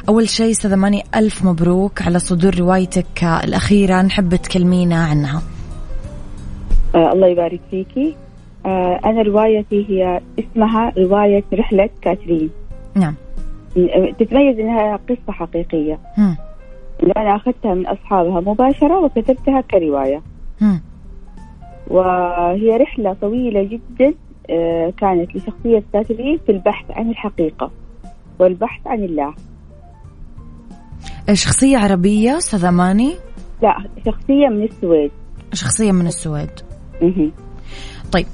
أول 0.10 0.30
شيء 0.30 0.52
أستاذ 0.52 0.72
أماني 0.72 1.04
ألف 1.16 1.46
مبروك 1.46 2.02
على 2.02 2.20
صدور 2.20 2.60
روايتك 2.60 3.24
الأخيرة 3.24 4.02
نحب 4.02 4.36
تكلمينا 4.36 5.06
عنها. 5.06 5.42
آه 6.96 7.14
الله 7.14 7.28
يبارك 7.28 7.60
فيكي. 7.72 8.16
آه 8.66 9.00
أنا 9.06 9.22
روايتي 9.22 9.86
هي 9.90 10.22
اسمها 10.40 10.94
رواية 10.98 11.44
رحلة 11.54 11.90
كاترين. 12.02 12.50
نعم. 12.96 13.16
تتميز 14.20 14.60
إنها 14.60 15.00
قصة 15.10 15.32
حقيقية. 15.32 16.00
م. 16.18 16.34
أنا 17.18 17.36
أخذتها 17.36 17.74
من 17.74 17.88
أصحابها 17.88 18.40
مباشرة 18.40 19.00
وكتبتها 19.00 19.62
كرواية. 19.62 20.22
م. 20.62 20.78
وهي 21.88 22.78
رحلة 22.78 23.16
طويلة 23.22 23.64
جدا 23.64 24.14
كانت 24.98 25.36
لشخصية 25.36 25.84
كاترين 25.94 26.40
في 26.46 26.52
البحث 26.52 26.92
عن 26.92 27.10
الحقيقة 27.10 27.72
والبحث 28.40 28.88
عن 28.88 29.04
الله. 29.04 29.34
شخصية 31.34 31.78
عربية 31.78 32.38
أستاذ 32.38 32.66
أماني؟ 32.66 33.14
لا 33.62 33.78
شخصية 34.06 34.48
من 34.48 34.64
السويد. 34.64 35.12
شخصية 35.54 35.92
من 35.92 36.08
السويد. 36.08 36.50
طيب 38.12 38.26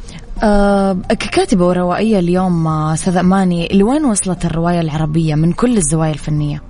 أه 0.44 0.94
ككاتبة 1.10 1.66
وروائية 1.66 2.20
اليوم 2.20 2.68
آه، 2.68 2.94
أستاذ 2.94 3.18
أماني 3.18 3.68
لوين 3.68 4.06
وصلت 4.06 4.46
الرواية 4.46 4.82
العربية 4.82 5.36
من 5.36 5.52
كل 5.52 5.78
الزوايا 5.78 6.12
الفنية؟ 6.12 6.62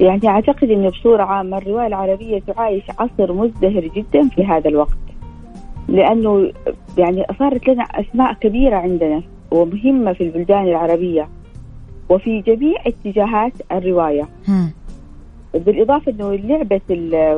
يعني 0.00 0.28
أعتقد 0.28 0.70
أنه 0.70 0.90
بصورة 0.90 1.22
عامة 1.22 1.58
الرواية 1.58 1.86
العربية 1.86 2.40
تعايش 2.40 2.84
عصر 2.98 3.32
مزدهر 3.32 3.80
جدا 3.96 4.28
في 4.28 4.44
هذا 4.44 4.68
الوقت. 4.68 5.07
لأنه 5.88 6.52
يعني 6.98 7.24
صارت 7.38 7.68
لنا 7.68 7.82
أسماء 7.82 8.32
كبيرة 8.32 8.76
عندنا 8.76 9.22
ومهمة 9.50 10.12
في 10.12 10.24
البلدان 10.24 10.68
العربية 10.68 11.28
وفي 12.08 12.40
جميع 12.40 12.74
اتجاهات 12.86 13.52
الرواية. 13.72 14.28
بالإضافة 15.54 16.12
إنه 16.12 16.34
لعبة 16.34 16.80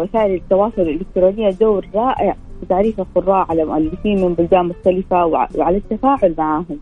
وسائل 0.02 0.34
التواصل 0.34 0.82
الإلكترونية 0.82 1.50
دور 1.50 1.86
رائع 1.94 2.32
في 2.60 2.66
تعريف 2.68 3.00
القراء 3.00 3.46
على 3.50 3.64
مؤلفين 3.64 4.24
من 4.24 4.34
بلدان 4.34 4.64
مختلفة 4.66 5.26
وعلى 5.26 5.76
التفاعل 5.76 6.34
معهم. 6.38 6.78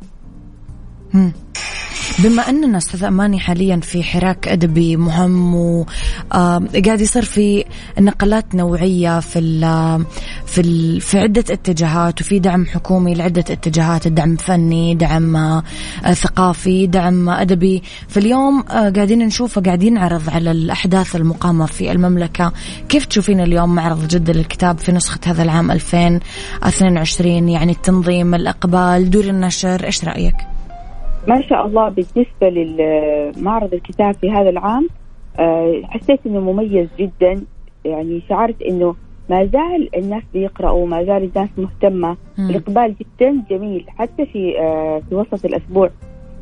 بما 2.19 2.49
أننا 2.49 2.79
أستاذ 2.79 3.05
أماني 3.05 3.39
حاليا 3.39 3.77
في 3.77 4.03
حراك 4.03 4.49
أدبي 4.49 4.97
مهم 4.97 5.55
وقاعد 5.55 7.01
يصير 7.01 7.25
في 7.25 7.65
نقلات 7.99 8.55
نوعية 8.55 9.21
في 9.21 9.39
ال 9.39 10.05
في 10.47 10.61
ال 10.61 11.01
في 11.01 11.19
عدة 11.19 11.45
اتجاهات 11.51 12.21
وفي 12.21 12.39
دعم 12.39 12.67
حكومي 12.67 13.15
لعدة 13.15 13.45
اتجاهات 13.51 14.09
دعم 14.09 14.37
فني 14.37 14.95
دعم 14.95 15.37
آه، 15.37 15.63
ثقافي 16.13 16.87
دعم 16.87 17.29
أدبي. 17.29 17.83
فاليوم 18.09 18.65
آه، 18.71 18.91
قاعدين 18.91 19.19
نشوف 19.19 19.59
قاعدين 19.59 19.95
نعرض 19.95 20.31
على 20.31 20.51
الأحداث 20.51 21.17
المقامة 21.17 21.67
في 21.67 21.93
المملكة. 21.93 22.53
كيف 22.89 23.05
تشوفين 23.05 23.41
اليوم 23.41 23.75
معرض 23.75 24.09
جدة 24.09 24.33
للكتاب 24.33 24.79
في 24.79 24.93
نسخة 24.93 25.21
هذا 25.27 25.43
العام 25.43 25.71
2022 25.71 27.49
يعني 27.49 27.73
التنظيم 27.73 28.35
الإقبال 28.35 29.11
دور 29.11 29.25
النشر 29.25 29.85
إيش 29.85 30.05
رأيك؟ 30.05 30.58
ما 31.29 31.41
شاء 31.41 31.67
الله 31.67 31.89
بالنسبة 31.89 32.49
للمعرض 32.49 33.75
الكتاب 33.75 34.15
في 34.15 34.31
هذا 34.31 34.51
العام 34.51 34.89
آه، 35.39 35.83
حسيت 35.85 36.21
إنه 36.27 36.41
مميز 36.41 36.89
جدا. 36.99 37.43
يعني 37.85 38.23
شعرت 38.29 38.63
إنه 38.63 38.95
ما 39.31 39.45
زال 39.45 39.97
الناس 39.97 40.23
بيقرأوا 40.33 40.87
ما 40.87 41.05
زال 41.05 41.31
الناس 41.35 41.49
مهتمة. 41.59 42.17
مم. 42.39 42.51
الإقبال 42.51 42.95
جدا 43.01 43.43
جميل 43.51 43.85
حتى 43.89 44.27
في 44.27 44.61
آه، 44.61 45.03
في 45.09 45.15
وسط 45.15 45.45
الأسبوع. 45.45 45.91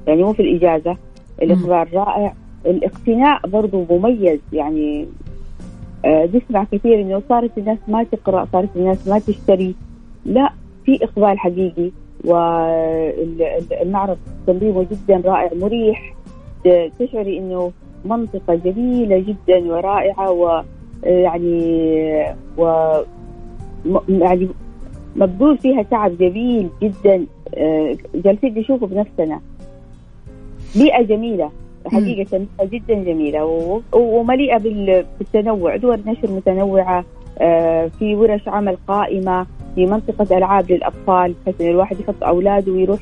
يعني 0.06 0.22
مو 0.22 0.32
في 0.32 0.42
الإجازة 0.42 0.96
الإقبال 1.42 1.94
رائع. 1.94 2.34
الاقتناء 2.66 3.46
برضو 3.46 3.86
مميز. 3.90 4.40
يعني 4.52 5.06
آه، 6.04 6.28
نسمع 6.34 6.64
كثير 6.72 7.00
إنه 7.00 7.22
صارت 7.28 7.58
الناس 7.58 7.78
ما 7.88 8.04
تقرأ 8.04 8.48
صارت 8.52 8.76
الناس 8.76 9.08
ما 9.08 9.18
تشتري. 9.18 9.74
لا 10.24 10.52
في 10.84 11.04
إقبال 11.04 11.38
حقيقي. 11.38 11.90
والمعرض 12.26 14.18
تنظيمه 14.46 14.86
جدا 14.90 15.22
رائع 15.30 15.50
مريح. 15.60 16.14
تشعري 16.98 17.38
إنه 17.38 17.72
منطقة 18.04 18.54
جميلة 18.54 19.18
جدا 19.18 19.72
ورائعة 19.72 20.30
ويعني 20.30 22.24
و 22.58 22.92
م- 23.84 23.98
يعني 24.08 24.48
مبذول 25.16 25.58
فيها 25.58 25.82
تعب 25.82 26.18
جميل 26.18 26.68
جدا. 26.82 27.24
آه، 27.54 27.96
جالسين 28.14 28.58
نشوفه 28.58 28.86
بنفسنا. 28.86 29.40
بيئة 30.76 31.02
جميلة 31.02 31.50
حقيقة 31.86 32.38
بيئة 32.38 32.68
جدا 32.70 32.94
جميلة 32.94 33.44
و- 33.44 33.80
ومليئة 33.92 34.58
بال- 34.58 35.04
بالتنوع. 35.18 35.76
دور 35.76 35.98
نشر 36.06 36.30
متنوعة 36.30 37.04
آه، 37.38 37.86
في 37.98 38.14
ورش 38.16 38.48
عمل 38.48 38.76
قائمة. 38.88 39.46
في 39.76 39.86
منطقة 39.86 40.38
ألعاب 40.38 40.70
للأطفال 40.72 41.34
بحيث 41.46 41.60
إن 41.60 41.70
الواحد 41.70 42.00
يحط 42.00 42.22
أولاده 42.24 42.72
ويروح 42.72 43.00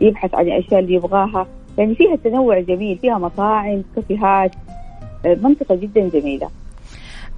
يبحث 0.00 0.34
عن 0.34 0.44
الأشياء 0.46 0.80
اللي 0.80 0.94
يبغاها. 0.94 1.46
يعني 1.78 1.94
فيها 1.94 2.16
تنوع 2.16 2.60
جميل 2.60 2.98
فيها 2.98 3.18
مطاعم 3.18 3.82
كافيهات 3.96 4.50
آه، 5.26 5.38
منطقة 5.42 5.74
جدا 5.74 6.08
جميلة. 6.08 6.48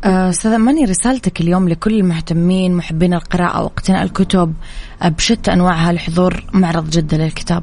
آه، 0.04 0.28
أستاذ 0.30 0.52
أماني 0.52 0.84
رسالتك 0.84 1.40
اليوم 1.40 1.68
لكل 1.68 1.94
المهتمين 1.94 2.74
محبين 2.76 3.14
القراءة 3.14 3.62
واقتناء 3.62 4.02
الكتب 4.02 4.52
آه، 5.02 5.08
بشتى 5.08 5.52
أنواعها 5.52 5.92
لحضور 5.92 6.44
معرض 6.54 6.90
جدة 6.90 7.16
للكتاب. 7.16 7.62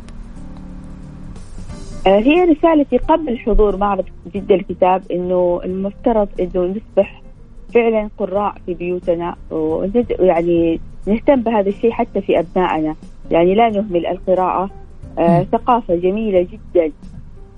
هي 2.07 2.43
رسالتي 2.43 2.97
قبل 2.97 3.37
حضور 3.37 3.77
معرض 3.77 4.05
جدة 4.35 4.55
الكتاب 4.55 5.03
إنه 5.11 5.61
المفترض 5.65 6.27
إنه 6.39 6.65
نصبح 6.65 7.21
فعلا 7.73 8.09
قراء 8.17 8.55
في 8.65 8.73
بيوتنا 8.73 9.35
وند- 9.51 10.15
يعني 10.19 10.79
نهتم 11.07 11.41
بهذا 11.41 11.69
الشيء 11.69 11.91
حتى 11.91 12.21
في 12.21 12.39
أبنائنا. 12.39 12.95
يعني 13.31 13.55
لا 13.55 13.69
نهمل 13.69 14.05
القراءة 14.05 14.69
آه،. 15.19 15.43
ثقافة 15.43 15.95
جميلة 15.95 16.41
جدا. 16.41 16.91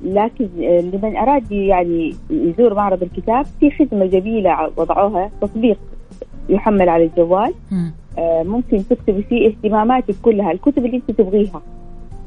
لكن 0.01 0.47
آه، 0.63 0.81
لمن 0.81 1.17
أراد 1.17 1.51
يعني 1.51 2.15
يزور 2.29 2.73
معرض 2.73 3.03
الكتاب 3.03 3.45
في 3.59 3.71
خدمة 3.71 4.05
جميلة 4.05 4.71
وضعوها 4.77 5.31
تطبيق 5.41 5.77
يحمل 6.49 6.89
على 6.89 7.03
الجوال. 7.03 7.53
آه، 8.17 8.43
ممكن 8.43 8.87
تكتبي 8.89 9.23
فيه 9.23 9.47
اهتماماتك 9.47 10.15
كلها 10.21 10.51
الكتب 10.51 10.85
اللي 10.85 10.97
أنت 10.97 11.17
تبغيها. 11.17 11.61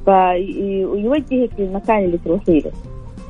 فيوجهك 0.05 1.51
للمكان 1.59 2.05
اللي 2.05 2.19
تروحي 2.25 2.61
له. 2.61 2.71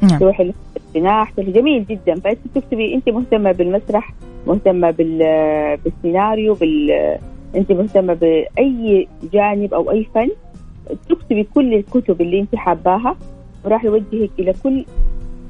نعم. 0.02 0.18
تروحي 0.18 0.52
للجناح 0.94 1.32
جميل 1.40 1.84
جدا. 1.84 2.14
فأنت 2.14 2.38
تكتبي 2.54 2.94
أنت 2.94 3.08
مهتمة 3.08 3.52
بالمسرح 3.52 4.12
مهتمة 4.46 4.90
بال 4.90 5.18
بالسيناريو 5.84 6.54
بال 6.54 7.18
انت 7.56 7.72
مهتمة 7.72 8.14
بأي 8.14 9.08
جانب 9.32 9.74
أو 9.74 9.90
أي 9.90 10.06
فن 10.14 10.28
تكتبي 11.08 11.44
كل 11.54 11.74
الكتب 11.74 12.20
اللي 12.20 12.40
انت 12.40 12.56
حاباها 12.56 13.16
وراح 13.64 13.84
يوجهك 13.84 14.30
إلى 14.38 14.54
كل 14.62 14.84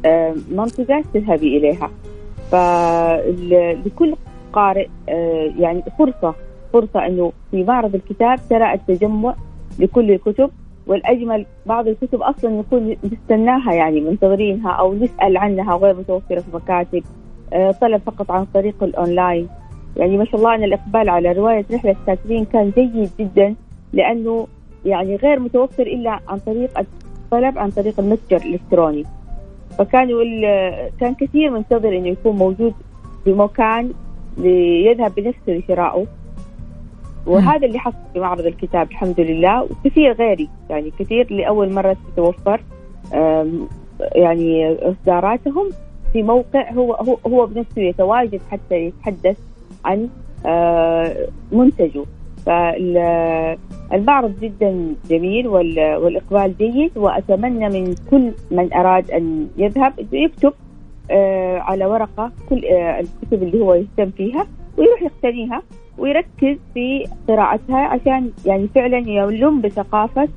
آه، 0.06 0.34
منطقة 0.50 1.04
تذهبي 1.14 1.56
إليها. 1.56 1.90
فلكل 2.50 4.14
قارئ 4.52 4.86
آه، 5.08 5.52
يعني 5.58 5.82
فرصة 5.98 6.34
فرصة 6.72 7.06
إنه 7.06 7.32
في 7.50 7.64
معرض 7.64 7.94
الكتاب 7.94 8.38
ترى 8.50 8.74
التجمع 8.74 9.34
لكل 9.78 10.10
الكتب 10.10 10.50
والأجمل 10.86 11.46
بعض 11.66 11.88
الكتب 11.88 12.22
أصلا 12.22 12.50
نكون 12.50 12.96
نستناها 13.12 13.72
يعني 13.72 14.00
منتظرينها 14.00 14.70
أو 14.70 14.94
نسأل 14.94 15.36
عنها 15.36 15.76
غير 15.76 15.94
متوفرة 15.94 16.40
في 16.40 16.56
مكاتب 16.56 17.02
آه، 17.52 17.70
طلب 17.70 18.00
فقط 18.06 18.30
عن 18.30 18.44
طريق 18.44 18.82
الأونلاين. 18.82 19.48
يعني 19.96 20.16
ما 20.16 20.24
شاء 20.24 20.36
الله 20.36 20.54
أن 20.54 20.64
الإقبال 20.64 21.08
على 21.08 21.32
رواية 21.32 21.64
رحلة 21.72 21.96
كاتبين 22.06 22.44
كان 22.44 22.72
جيد 22.76 23.10
جدا 23.18 23.54
لأنه 23.92 24.46
يعني 24.84 25.16
غير 25.16 25.40
متوفر 25.40 25.82
إلا 25.82 26.20
عن 26.28 26.38
طريق 26.38 26.78
الطلب 26.78 27.58
عن 27.58 27.70
طريق 27.70 28.00
المتجر 28.00 28.36
الإلكتروني. 28.36 29.04
فكانوا 29.78 30.24
كان 31.00 31.14
كثير 31.14 31.50
منتظر 31.50 31.88
إنه 31.98 32.08
يكون 32.08 32.36
موجود 32.36 32.74
بمكان 33.26 33.92
ليذهب 34.38 35.14
بنفسه 35.14 35.52
لشرائه 35.52 36.06
وهذا 37.26 37.66
اللي 37.66 37.78
حصل 37.78 37.96
في 38.12 38.20
معرض 38.20 38.46
الكتاب 38.46 38.90
الحمد 38.90 39.20
لله. 39.20 39.62
وكثير 39.62 40.12
غيري 40.12 40.48
يعني 40.70 40.90
كثير 40.98 41.32
لأول 41.32 41.72
مرة 41.72 41.96
تتوفر 42.12 42.60
يعني 44.14 44.74
إصداراتهم 44.74 45.70
في 46.12 46.22
موقع 46.22 46.72
هو 46.72 46.94
هو 46.94 47.18
هو 47.26 47.46
بنفسه 47.46 47.82
يتواجد 47.82 48.40
حتى 48.50 48.74
يتحدث 48.74 49.38
عن 49.84 50.08
آه، 50.46 51.16
منتجه. 51.52 52.04
فالمعرض 52.46 54.34
جدا 54.40 54.94
جميل 55.10 55.48
وال- 55.48 55.96
والإقبال 55.96 56.54
جيد 56.58 56.98
وأتمنى 56.98 57.68
من 57.68 57.94
كل 58.10 58.32
من 58.50 58.72
أراد 58.72 59.10
أن 59.10 59.48
يذهب 59.56 59.92
يكتب 60.12 60.52
آه، 61.10 61.58
على 61.58 61.86
ورقة 61.86 62.32
كل 62.48 62.64
آه، 62.64 63.00
الكتب 63.00 63.42
اللي 63.42 63.60
هو 63.60 63.74
يهتم 63.74 64.10
فيها 64.10 64.46
ويروح 64.78 65.02
يقتنيها 65.02 65.62
ويركز 65.98 66.56
في 66.74 67.06
قراءتها 67.28 67.78
عشان 67.78 68.30
يعني 68.46 68.68
فعلا 68.74 68.98
يلم 68.98 69.60
بثقافة 69.60 70.28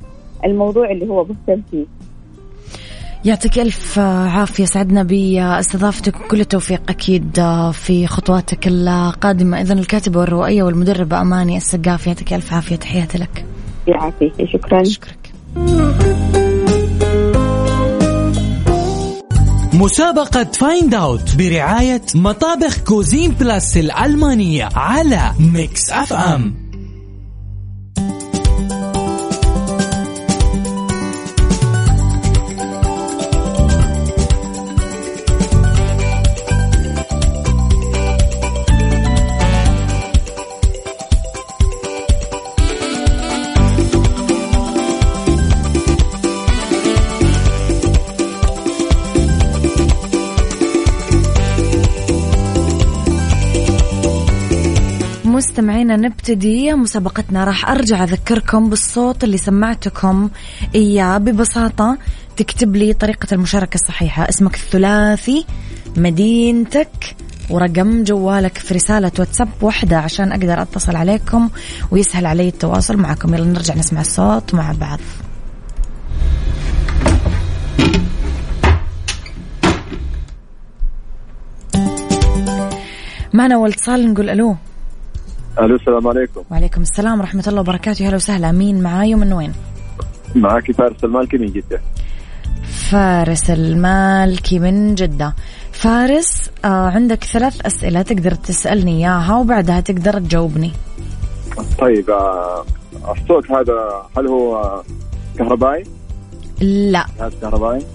الموضوع 0.46 0.92
اللي 0.92 1.08
هو 1.10 1.26
مهتم 1.26 1.62
فيه. 1.72 1.86
يعطيك 3.26 3.60
ألف 3.60 4.00
عافية 4.00 4.66
سعدنا 4.66 5.04
باستضافتك 5.04 6.22
وكل 6.22 6.42
التوفيق 6.42 6.82
أكيد 6.90 7.34
في 7.74 8.08
خطواتك 8.08 8.68
القادمة. 8.68 9.62
إذن 9.62 9.80
الكاتبة 9.80 10.20
والروائية 10.20 10.64
والمدربة 10.64 11.22
أماني 11.22 11.58
السقاف 11.58 12.08
يعطيك 12.08 12.34
ألف 12.34 12.54
عافية 12.54 12.76
تحياتي 12.76 13.18
لك. 13.18 13.46
يعافيك 13.88 14.34
شكرا. 14.54 14.82
أشكرك 14.82 15.32
مسابقة 19.74 20.44
Find 20.44 20.94
Out 20.94 21.36
برعاية 21.36 22.02
مطابخ 22.16 22.78
Cuisine 22.78 23.32
Plus 23.32 23.78
الألمانية 23.78 24.70
على 24.76 25.32
Mix 25.40 25.90
FM 25.90 26.65
مستمعينا 55.56 55.96
نبتدي. 55.96 56.74
مسابقتنا 56.74 57.44
راح 57.44 57.70
أرجع 57.70 58.04
أذكركم 58.04 58.70
بالصوت 58.70 59.24
اللي 59.24 59.38
سمعتكم 59.38 60.30
إياه. 60.76 61.18
ببساطة 61.18 61.98
تكتب 62.38 62.76
لي 62.76 62.94
طريقة 62.94 63.28
المشاركة 63.32 63.76
الصحيحة. 63.76 64.30
اسمك 64.30 64.56
الثلاثي 64.56 65.46
مدينتك 65.98 67.16
ورقم 67.50 68.04
جوالك 68.04 68.58
في 68.58 68.74
رسالة 68.74 69.12
واتساب 69.20 69.50
واحدة 69.62 69.98
عشان 69.98 70.32
أقدر 70.32 70.62
أتصل 70.62 70.96
عليكم 70.96 71.50
ويسهل 71.92 72.26
علي 72.26 72.48
التواصل 72.48 72.98
معكم. 72.98 73.34
يلا 73.34 73.46
نرجع 73.46 73.76
نسمع 73.76 74.02
الصوت 74.02 74.54
مع 74.54 74.72
بعض. 74.72 75.00
معنا 83.34 83.58
والتصال 83.58 84.14
نقول 84.14 84.30
ألو. 84.30 84.56
ألو 85.60 85.76
السلام 85.76 86.08
عليكم 86.08 86.44
وعليكم 86.52 86.82
السلام 86.82 87.20
ورحمة 87.20 87.44
الله 87.48 87.60
وبركاته 87.60 88.08
هلا 88.08 88.16
وسهلا 88.16 88.52
مين 88.52 88.84
معاي 88.84 89.16
ومن 89.16 89.34
وين؟ 89.34 89.54
معك 90.36 90.72
فارس 90.72 91.04
المالكي 91.04 91.38
من 91.38 91.48
جدة 91.48 91.82
فارس 92.92 93.50
المالكي 93.50 94.60
من 94.60 94.96
جدة 94.96 95.36
فارس 95.72 96.52
آه 96.66 96.90
عندك 96.90 97.24
ثلاث 97.24 97.66
أسئلة 97.66 98.02
تقدر 98.02 98.32
تسألني 98.32 98.92
إياها 98.92 99.38
وبعدها 99.38 99.80
تقدر 99.80 100.20
تجاوبني 100.20 100.72
طيب 101.80 102.10
آه، 102.10 102.66
الصوت 103.12 103.52
هذا 103.52 104.06
هل 104.18 104.28
هو 104.28 104.82
كهربائي؟ 105.38 105.84
لا 106.62 107.06
جهاز 107.20 107.34
كهربائي؟ 107.42 107.86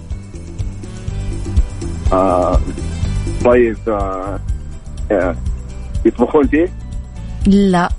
آه 2.13 2.59
طيب 3.45 3.77
آه 3.87 4.39
آه، 5.11 5.35
يطبخون 6.05 6.47
فيه؟ 6.47 6.67
لا. 7.47 7.89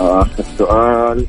آخر 0.00 0.44
سؤال. 0.58 1.26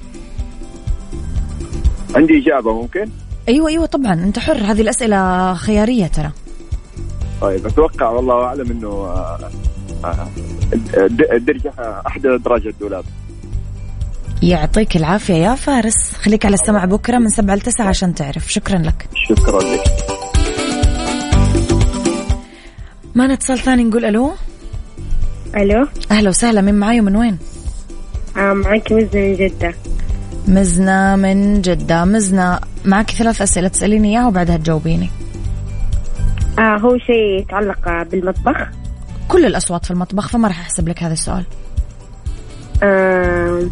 عندي 2.16 2.38
إجابة 2.44 2.74
ممكن؟ 2.82 3.10
أيوة 3.50 3.70
أيوة 3.70 3.86
طبعا. 3.86 4.14
أنت 4.14 4.40
حر. 4.40 4.58
هذه 4.58 4.82
الأسئلة 4.82 5.54
خيارية 5.54 6.08
ترى. 6.08 6.32
طيب 7.42 7.66
أتوقع 7.68 8.10
والله 8.10 8.44
أعلم 8.44 8.72
إنه 8.72 8.88
آه، 8.88 9.50
آه، 10.06 10.28
الد- 10.98 11.28
الدرجة 11.34 11.74
أحد 12.08 12.26
أدراج 12.26 12.68
الدولاب. 12.68 13.04
يعطيك 14.44 14.96
العافية 14.96 15.34
يا 15.34 15.56
فارس. 15.56 16.14
خليك 16.14 16.46
على 16.46 16.54
السمع 16.54 16.86
بكرة 16.86 17.18
من 17.18 17.30
سبعة 17.30 17.56
لتسعة 17.56 17.86
عشان 17.88 18.16
تعرف. 18.16 18.52
شكرا 18.54 18.78
لك. 18.78 19.10
شكرا 19.30 19.62
لك. 19.62 19.84
معنا 23.16 23.34
اتصال 23.34 23.60
ثاني 23.60 23.84
نقول 23.84 24.06
ألو؟ 24.06 24.32
ألو؟ 25.56 25.88
أهلا 26.12 26.30
وسهلا 26.30 26.62
مين 26.62 26.76
معاي 26.76 27.00
ومن 27.00 27.16
وين؟ 27.16 27.38
آه 28.38 28.54
معك 28.54 28.92
مزة 28.92 29.20
من 29.20 29.36
جدة. 29.36 29.74
مزنة 30.48 31.16
من 31.16 31.62
جدة. 31.62 32.06
مزنة 32.06 32.60
معك 32.86 33.12
ثلاث 33.12 33.42
أسئلة 33.42 33.68
تسأليني 33.68 34.10
إياها 34.10 34.28
وبعدها 34.28 34.58
تجاوبيني. 34.58 35.10
آه 36.60 36.78
هو 36.78 36.98
شيء 36.98 37.40
يتعلق 37.40 38.04
بالمطبخ؟ 38.12 38.68
كل 39.28 39.46
الأصوات 39.46 39.86
في 39.86 39.92
المطبخ 39.92 40.28
فما 40.28 40.48
راح 40.48 40.60
أحسب 40.60 40.90
لك 40.90 41.04
هذا 41.04 41.14
السؤال. 41.14 41.44
آه 42.84 43.68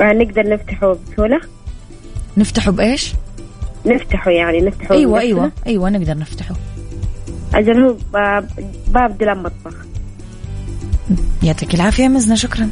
آه 0.00 0.12
نقدر 0.12 0.48
نفتحه 0.48 0.96
بسهولة؟ 1.12 1.40
نفتحه 2.36 2.70
بإيش؟ 2.70 3.14
نفتحه 3.86 4.30
يعني 4.30 4.60
نفتحه 4.60 4.94
أيوة 4.94 5.12
بنفسنا. 5.12 5.28
أيوة 5.40 5.52
أيوة 5.66 5.90
نقدر 5.90 6.18
نفتحه. 6.18 6.54
أجل 7.54 7.82
هو 7.82 7.96
باب, 8.12 8.48
باب 8.88 9.18
دولاب 9.18 9.36
مطبخ. 9.36 9.74
يعطيك 11.42 11.74
العافية 11.74 12.08
مزنة 12.08 12.34
شكرا. 12.34 12.70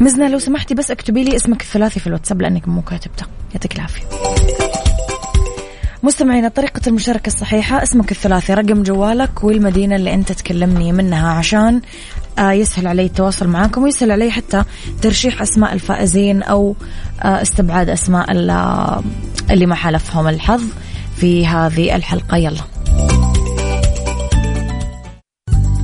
مزنة 0.00 0.28
لو 0.28 0.38
سمحتي 0.38 0.74
بس 0.74 0.90
اكتبي 0.90 1.24
لي 1.24 1.36
اسمك 1.36 1.62
الثلاثي 1.62 2.00
في 2.00 2.06
الواتساب 2.06 2.42
لأنك 2.42 2.68
مو 2.68 2.82
كاتبته. 2.82 3.26
يعطيك 3.54 3.74
العافية. 3.76 4.02
مستمعينا 6.02 6.48
طريقة 6.48 6.80
المشاركة 6.86 7.26
الصحيحة 7.26 7.82
اسمك 7.82 8.12
الثلاثي 8.12 8.54
رقم 8.54 8.82
جوالك 8.82 9.44
والمدينة 9.44 9.96
اللي 9.96 10.14
أنت 10.14 10.32
تكلمني 10.32 10.92
منها 10.92 11.28
عشان 11.28 11.80
آه، 12.38 12.52
يسهل 12.52 12.86
علي 12.86 13.06
التواصل 13.06 13.48
معاكم 13.48 13.82
ويسهل 13.82 14.10
علي 14.10 14.30
حتى 14.30 14.64
ترشيح 15.02 15.42
أسماء 15.42 15.72
الفائزين 15.72 16.42
أو 16.42 16.76
آه، 17.22 17.42
استبعاد 17.42 17.88
أسماء 17.88 18.50
آه، 18.50 19.02
اللي 19.50 19.66
ما 19.66 19.74
حالفهم 19.74 20.28
الحظ 20.28 20.62
في 21.16 21.46
هذه 21.46 21.96
الحلقة. 21.96 22.36
يلا. 22.36 22.75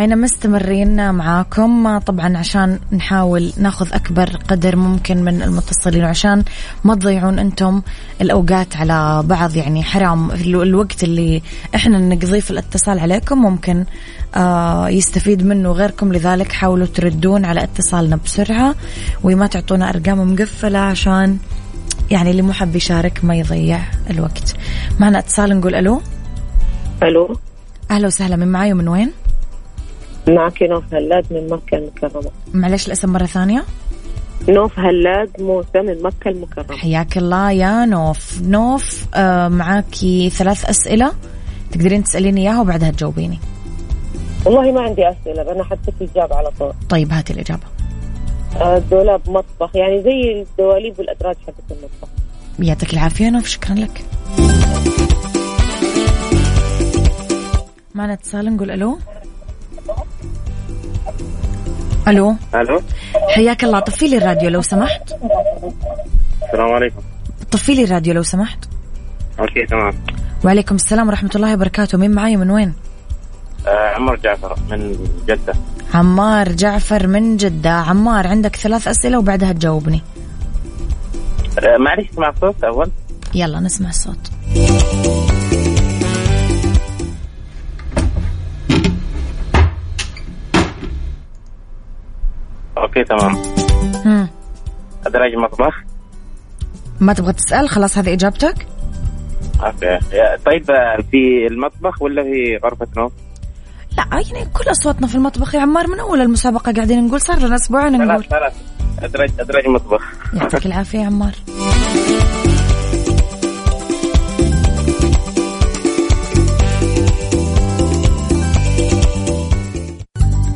مستمعينا 0.00 0.24
مستمرين 0.24 1.14
معاكم. 1.14 1.98
طبعا 1.98 2.38
عشان 2.38 2.78
نحاول 2.92 3.52
ناخذ 3.56 3.92
أكبر 3.92 4.36
قدر 4.48 4.76
ممكن 4.76 5.24
من 5.24 5.42
المتصلين 5.42 6.04
وعشان 6.04 6.44
ما 6.84 6.94
تضيعون 6.94 7.38
أنتم 7.38 7.82
الأوقات 8.20 8.76
على 8.76 9.22
بعض 9.26 9.56
يعني 9.56 9.82
حرام 9.82 10.30
ال- 10.30 10.62
الوقت 10.62 11.04
اللي 11.04 11.42
إحنا 11.74 11.98
نقضيه 11.98 12.40
في 12.40 12.50
الاتصال 12.50 12.98
عليكم. 12.98 13.38
ممكن 13.42 13.84
آه 14.34 14.88
يستفيد 14.88 15.46
منه 15.46 15.70
غيركم 15.72 16.12
لذلك 16.12 16.52
حاولوا 16.52 16.86
تردون 16.86 17.44
على 17.44 17.62
اتصالنا 17.64 18.16
بسرعة 18.24 18.74
وما 19.24 19.46
تعطونا 19.46 19.88
أرقام 19.88 20.32
مقفلة 20.32 20.78
عشان 20.78 21.38
يعني 22.10 22.30
اللي 22.30 22.42
مو 22.42 22.52
حاب 22.52 22.76
يشارك 22.76 23.20
ما 23.24 23.34
يضيع 23.36 23.80
الوقت. 24.10 24.56
معنا 25.00 25.18
اتصال 25.18 25.58
نقول 25.58 25.74
ألو؟ 25.74 26.02
ألو؟ 27.02 27.36
أهلا 27.90 28.06
وسهلا 28.06 28.36
من 28.36 28.48
معاي 28.48 28.72
ومن 28.72 28.88
وين؟ 28.88 29.12
معك 30.28 30.62
نوف 30.62 30.94
هلاد 30.94 31.24
من 31.30 31.48
مكة 31.50 31.76
المكرمة. 31.78 32.30
معلش 32.54 32.86
الاسم 32.86 33.12
مرة 33.12 33.26
ثانية. 33.26 33.64
نوف 34.48 34.78
هلاد 34.78 35.30
موسى 35.38 35.80
من 35.80 36.02
مكة 36.02 36.28
المكرمة. 36.28 36.76
حياك 36.76 37.18
الله 37.18 37.50
يا 37.50 37.84
نوف. 37.84 38.40
نوف 38.42 39.06
آه 39.14 39.48
معاكي 39.48 40.30
ثلاث 40.30 40.64
أسئلة. 40.64 41.12
تقدرين 41.72 42.04
تسأليني 42.04 42.40
إياها 42.40 42.60
وبعدها 42.60 42.90
تجاوبيني. 42.90 43.38
والله 44.44 44.72
ما 44.72 44.80
عندي 44.80 45.08
أسئلة 45.08 45.52
أنا 45.52 45.64
حددت 45.64 45.94
الإجابة 46.00 46.36
على 46.36 46.50
طول. 46.58 46.72
طيب 46.88 47.12
هاتي 47.12 47.32
الإجابة. 47.32 47.62
آه، 48.56 48.78
دولاب 48.78 49.20
مطبخ 49.30 49.76
يعني 49.76 50.02
زي 50.02 50.42
الدواليب 50.42 50.98
والأدراج 50.98 51.36
حقت 51.46 51.64
المطبخ. 51.70 52.08
يعطيك 52.58 52.92
العافية 52.92 53.30
نوف 53.30 53.46
شكرا 53.46 53.74
لك. 53.74 54.04
معنا 57.94 58.12
اتصال 58.12 58.56
نقول 58.56 58.70
ألو؟ 58.70 58.98
ألو؟ 62.08 62.36
ألو؟ 62.54 62.82
حياك 63.28 63.64
الله 63.64 63.80
طفي 63.80 64.08
لي 64.08 64.16
الراديو 64.16 64.50
لو 64.50 64.62
سمحت. 64.62 65.12
السلام 66.42 66.72
عليكم. 66.72 67.00
طفي 67.50 67.74
لي 67.74 67.84
الراديو 67.84 68.14
لو 68.14 68.22
سمحت. 68.22 68.58
أوكي 69.40 69.66
تمام. 69.66 69.92
وعليكم 70.44 70.74
السلام 70.74 71.08
ورحمة 71.08 71.30
الله 71.36 71.54
وبركاته. 71.54 71.98
مين 71.98 72.10
معاي 72.10 72.36
من 72.36 72.50
وين؟ 72.50 72.74
آه 73.66 73.94
عمر 73.94 74.16
جعفر 74.16 74.56
من 74.70 75.08
جدة. 75.28 75.54
عمار 75.94 76.52
جعفر 76.52 77.06
من 77.06 77.36
جدة. 77.36 77.72
عمار 77.72 78.26
عندك 78.26 78.56
ثلاث 78.56 78.88
أسئلة 78.88 79.18
وبعدها 79.18 79.52
تجاوبني. 79.52 80.02
آه 81.58 81.76
معلش 81.76 82.10
اسمع 82.10 82.28
الصوت 82.28 82.64
أول. 82.64 82.90
يلا 83.34 83.60
نسمع 83.60 83.88
الصوت. 83.88 84.30
okay 92.90 93.04
تمام. 93.04 93.36
هم. 94.04 94.28
ادراج 95.06 95.34
مطبخ. 95.36 95.74
ما 97.00 97.12
تبغى 97.12 97.32
تسأل؟ 97.32 97.68
خلاص 97.68 97.98
هذه 97.98 98.12
إجابتك. 98.12 98.66
okay. 99.64 99.98
طيب 100.46 100.70
آه، 100.70 100.96
في 101.10 101.46
المطبخ 101.50 102.02
ولا 102.02 102.22
في 102.22 102.58
غرفة 102.64 102.86
نوم؟ 102.96 103.10
لا 103.98 104.04
يعني 104.12 104.48
كل 104.52 104.70
أصواتنا 104.70 105.06
في 105.06 105.14
المطبخ 105.14 105.54
يا 105.54 105.60
عمار. 105.60 105.86
من 105.86 106.00
أول 106.00 106.20
المسابقة 106.20 106.72
قاعدين 106.72 107.06
نقول؟ 107.06 107.20
صار 107.20 107.38
لنا 107.38 107.54
أسبوعين 107.54 107.92
نقول. 107.92 108.24
ثلاث 108.24 108.54
ثلاث 108.96 109.04
ادراج 109.04 109.30
ادراج 109.40 109.68
مطبخ. 109.68 110.02
يعطيك 110.34 110.66
العافية 110.66 110.98
يا 110.98 111.06
عمار. 111.06 111.32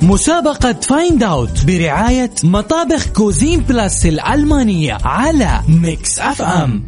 مسابقة 0.09 0.73
Find 0.73 1.23
Out 1.23 1.65
برعاية 1.67 2.31
مطابخ 2.45 3.07
Cuisine 3.13 3.61
Plus 3.61 4.07
الألمانية 4.07 4.99
على 5.05 5.61
Mix 5.69 6.19
FM 6.19 6.83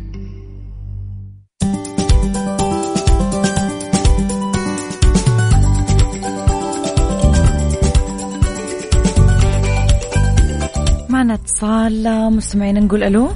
معنا 11.09 11.35
اتصال 11.35 12.33
مستمعين 12.33 12.87
نقول 12.87 13.03
ألو؟ 13.03 13.29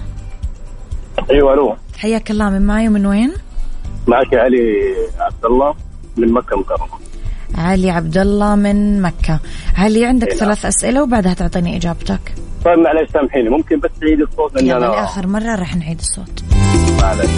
أيوه 1.31 1.55
ألو. 1.55 1.77
حياك 1.99 2.31
الله 2.31 2.51
من 2.51 2.63
معي 2.67 2.89
ومن 2.89 3.07
وين؟ 3.07 3.33
معك 4.07 4.35
علي 4.35 4.95
عبد 5.19 5.45
الله 5.45 5.75
من 6.17 6.33
مكة 6.33 6.57
مكرمه 6.57 7.00
علي 7.61 7.91
عبد 7.91 8.19
الله 8.19 8.55
من 8.55 9.03
مكة. 9.03 9.41
علي 9.77 10.05
عندك 10.05 10.29
إيه، 10.29 10.37
ثلاث 10.37 10.67
أسئلة 10.67 11.03
وبعدها 11.03 11.35
تعطيني 11.35 11.77
إجابتك؟ 11.77 12.35
طيب 12.65 12.79
معلش 12.79 13.11
سامحيني. 13.11 13.49
ممكن 13.49 13.81
بس 13.81 13.91
تعيد 14.01 14.21
الصوت 14.21 14.55
لأن 14.55 14.67
يلا 14.67 14.77
أنا 14.77 14.85
لآخر 14.85 15.27
مرة 15.27 15.55
راح 15.55 15.77
نعيد 15.77 15.99
الصوت. 15.99 16.45
معلش 17.01 17.31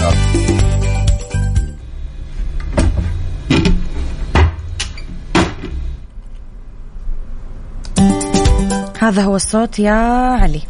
هذا 9.00 9.22
هو 9.22 9.36
الصوت 9.36 9.78
يا 9.78 9.92
علي. 10.42 10.62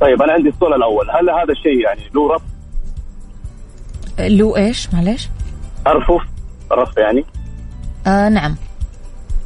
طيب 0.00 0.22
أنا 0.22 0.32
عندي 0.32 0.48
السؤال 0.48 0.74
الأول. 0.74 1.10
هل 1.10 1.30
هذا 1.30 1.52
الشيء 1.52 1.80
يعني 1.84 2.00
له 2.14 2.34
رف 2.34 2.42
له 4.18 4.56
إيش؟ 4.56 4.94
معلش؟ 4.94 5.28
أرفف 5.86 6.26
رف 6.72 6.96
يعني؟ 6.96 7.24
آه 8.06 8.28
نعم. 8.28 8.56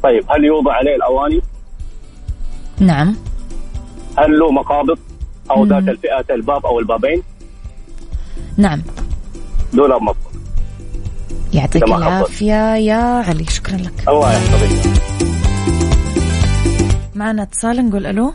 طيب 0.03 0.23
هل 0.31 0.45
يوضع 0.45 0.73
عليه 0.73 0.95
الأواني؟ 0.95 1.41
نعم. 2.79 3.15
هل 4.17 4.39
له 4.39 4.51
مقابض 4.51 4.99
أو 5.51 5.63
مم. 5.63 5.69
ذات 5.69 5.83
الفئات 5.89 6.31
الباب 6.31 6.65
أو 6.65 6.79
البابين؟ 6.79 7.23
نعم. 8.57 8.81
دولاب 9.73 10.01
مطبخ 10.01 10.31
يعطيك. 11.53 11.83
العافية 11.83 12.75
يا 12.75 13.23
علي 13.27 13.45
شكرا 13.45 13.77
لك. 13.77 14.09
الله 14.09 14.33
يحفظك. 14.33 14.89
معنا 17.15 17.43
اتصال 17.43 17.89
نقول 17.89 18.05
ألو. 18.05 18.33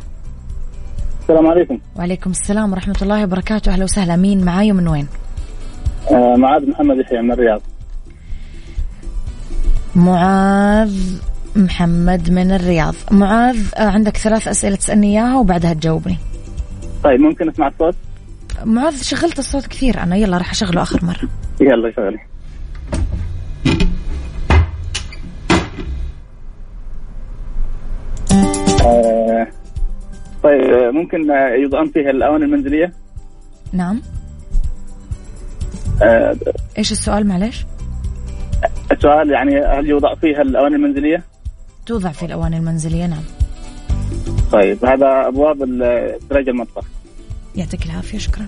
السلام 1.22 1.46
عليكم. 1.46 1.78
وعليكم 1.96 2.30
السلام 2.30 2.72
ورحمة 2.72 2.96
الله 3.02 3.24
وبركاته. 3.24 3.72
أهلا 3.72 3.84
وسهلا. 3.84 4.16
مين 4.16 4.44
معاي 4.44 4.72
ومن 4.72 4.88
وين؟ 4.88 5.06
آه 6.10 6.34
معاذ 6.38 6.70
محمد 6.70 6.98
يحيى 6.98 7.22
من 7.22 7.32
الرياض. 7.32 7.60
معاذ 9.96 11.18
محمد 11.58 12.30
من 12.30 12.50
الرياض. 12.50 12.94
معاذ 13.10 13.56
آه، 13.76 13.90
عندك 13.90 14.16
ثلاث 14.16 14.48
أسئلة 14.48 14.76
تسألني 14.76 15.06
إياها 15.06 15.36
وبعدها 15.38 15.72
تجاوبني. 15.72 16.16
طيب 17.04 17.20
ممكن 17.20 17.48
أسمع 17.48 17.68
الصوت؟ 17.68 17.94
معاذ 18.64 19.02
شغلت 19.02 19.38
الصوت 19.38 19.66
كثير. 19.66 20.02
أنا 20.02 20.16
يلا 20.16 20.38
راح 20.38 20.50
أشغله 20.50 20.82
آخر 20.82 21.04
مرة. 21.04 21.28
يلا 21.60 21.92
شغلي 21.96 22.18
آه 28.86 29.46
طيب 30.42 30.60
آه، 30.60 30.90
ممكن 30.90 31.18
يضعن 31.64 31.86
فيها 31.86 32.10
الاواني 32.10 32.44
المنزلية؟ 32.44 32.92
نعم. 33.72 34.02
آه 36.02 36.36
إيش 36.78 36.92
السؤال؟ 36.92 37.26
معلش 37.26 37.66
السؤال 38.92 39.30
يعني 39.30 39.60
هل 39.60 39.86
يوضع 39.86 40.14
فيها 40.14 40.42
الاواني 40.42 40.76
المنزلية؟ 40.76 41.22
توضع 41.88 42.12
في 42.12 42.26
الأواني 42.26 42.56
المنزلية 42.56 43.06
نعم. 43.06 43.22
طيب 44.52 44.84
هذا 44.84 45.28
أبواب 45.28 45.62
ال- 45.62 46.18
دراج 46.30 46.48
المطبخ. 46.48 46.84
يعطيك 47.56 47.86
العافية 47.86 48.18
شكرا. 48.18 48.46